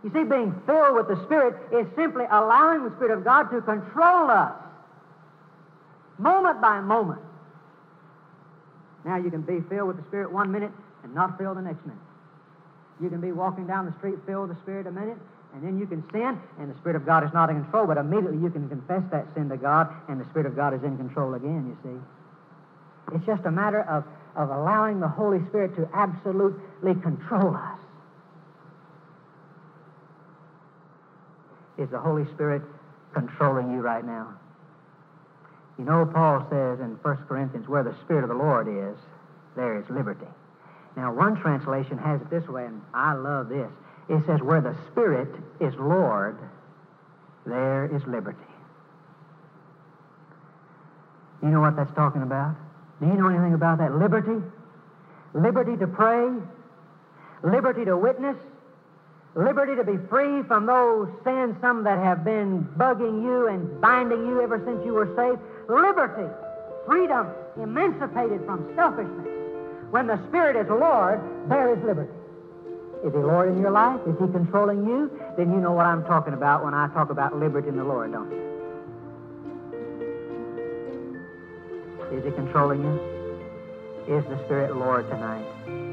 You 0.04 0.12
see, 0.12 0.24
being 0.24 0.54
filled 0.66 0.96
with 0.96 1.08
the 1.08 1.22
Spirit 1.26 1.56
is 1.72 1.88
simply 1.96 2.26
allowing 2.30 2.84
the 2.84 2.92
Spirit 2.98 3.18
of 3.18 3.24
God 3.24 3.44
to 3.52 3.62
control 3.62 4.30
us 4.30 4.54
moment 6.18 6.62
by 6.62 6.82
moment. 6.82 7.22
Now 9.06 9.18
you 9.18 9.30
can 9.30 9.42
be 9.42 9.60
filled 9.70 9.88
with 9.88 9.98
the 9.98 10.04
Spirit 10.08 10.32
one 10.32 10.52
minute 10.52 10.72
and 11.04 11.14
not 11.14 11.38
filled 11.38 11.58
the 11.58 11.62
next 11.62 11.86
minute. 11.86 12.02
You 13.02 13.10
can 13.10 13.22
be 13.22 13.32
walking 13.32 13.68
down 13.68 13.86
the 13.86 13.94
street 13.98 14.16
filled 14.26 14.50
with 14.50 14.58
the 14.58 14.64
Spirit 14.64 14.88
a 14.88 14.92
minute, 14.92 15.18
and 15.54 15.64
then 15.64 15.78
you 15.78 15.86
can 15.86 16.04
sin, 16.12 16.40
and 16.60 16.74
the 16.74 16.78
Spirit 16.80 16.96
of 16.96 17.06
God 17.06 17.24
is 17.24 17.34
not 17.34 17.50
in 17.50 17.62
control, 17.64 17.86
but 17.86 17.98
immediately 17.98 18.40
you 18.40 18.50
can 18.50 18.70
confess 18.70 19.04
that 19.12 19.28
sin 19.36 19.50
to 19.50 19.58
God, 19.58 19.90
and 20.08 20.20
the 20.20 20.26
Spirit 20.30 20.48
of 20.48 20.56
God 20.56 20.74
is 20.74 20.84
in 20.84 20.98
control 20.98 21.34
again, 21.34 21.68
you 21.68 21.78
see. 21.84 23.16
It's 23.16 23.26
just 23.26 23.46
a 23.46 23.52
matter 23.52 23.82
of, 23.82 24.06
of 24.36 24.50
allowing 24.50 25.00
the 25.00 25.08
Holy 25.08 25.40
Spirit 25.50 25.76
to 25.76 25.90
absolutely 25.94 26.96
control 27.02 27.56
us. 27.56 27.80
Is 31.78 31.90
the 31.90 32.00
Holy 32.00 32.26
Spirit 32.34 32.62
controlling 33.14 33.72
you 33.72 33.82
right 33.82 34.06
now? 34.06 34.40
You 35.78 35.86
know, 35.86 36.06
Paul 36.06 36.46
says 36.50 36.80
in 36.80 36.98
1 37.02 37.18
Corinthians, 37.28 37.68
where 37.68 37.84
the 37.84 37.96
Spirit 38.04 38.24
of 38.24 38.30
the 38.30 38.36
Lord 38.36 38.68
is, 38.68 38.98
there 39.56 39.78
is 39.80 39.90
liberty. 39.90 40.28
Now, 40.96 41.14
one 41.14 41.36
translation 41.42 41.98
has 41.98 42.22
it 42.22 42.30
this 42.30 42.48
way, 42.48 42.66
and 42.66 42.82
I 42.94 43.14
love 43.14 43.50
this. 43.50 43.70
It 44.10 44.24
says, 44.28 44.42
where 44.42 44.62
the 44.62 44.76
Spirit 44.92 45.30
is 45.60 45.74
Lord, 45.76 46.38
there 47.46 47.90
is 47.94 48.04
liberty. 48.06 48.38
You 51.42 51.50
know 51.50 51.62
what 51.62 51.76
that's 51.76 51.94
talking 51.96 52.22
about? 52.22 52.56
Do 53.02 53.08
you 53.08 53.14
know 53.14 53.28
anything 53.28 53.54
about 53.54 53.80
that? 53.80 53.96
Liberty? 53.96 54.42
Liberty 55.34 55.76
to 55.78 55.88
pray? 55.88 56.30
Liberty 57.44 57.86
to 57.86 57.98
witness? 57.98 58.38
Liberty 59.36 59.76
to 59.76 59.84
be 59.84 59.98
free 60.10 60.44
from 60.44 60.68
those 60.68 61.10
sins, 61.24 61.56
some 61.60 61.84
that 61.86 61.98
have 61.98 62.24
been 62.24 62.64
bugging 62.78 63.24
you 63.24 63.48
and 63.48 63.82
binding 63.82 64.28
you 64.28 64.42
ever 64.42 64.62
since 64.64 64.86
you 64.86 64.94
were 64.94 65.10
saved. 65.16 65.42
Liberty, 65.68 66.30
freedom, 66.86 67.28
emancipated 67.58 68.46
from 68.46 68.72
selfishness. 68.76 69.28
When 69.92 70.08
the 70.08 70.20
Spirit 70.28 70.56
is 70.56 70.70
Lord, 70.70 71.22
there 71.50 71.74
is 71.74 71.84
liberty. 71.84 72.12
Is 73.06 73.14
He 73.14 73.20
Lord 73.20 73.50
in 73.50 73.62
your 73.62 73.72
life? 73.72 74.00
Is 74.08 74.16
He 74.20 74.32
controlling 74.32 74.86
you? 74.86 75.12
Then 75.38 75.52
you 75.52 75.58
know 75.60 75.72
what 75.72 75.86
I'm 75.86 76.04
talking 76.06 76.34
about 76.34 76.64
when 76.64 76.74
I 76.74 76.88
talk 76.94 77.10
about 77.10 77.36
liberty 77.38 77.70
in 77.70 77.78
the 77.78 77.84
Lord, 77.84 78.12
don't 78.12 78.32
you? 78.32 78.44
Is 82.18 82.26
He 82.26 82.32
controlling 82.32 82.82
you? 82.82 84.16
Is 84.18 84.26
the 84.26 84.38
Spirit 84.46 84.76
Lord 84.76 85.08
tonight? 85.10 85.93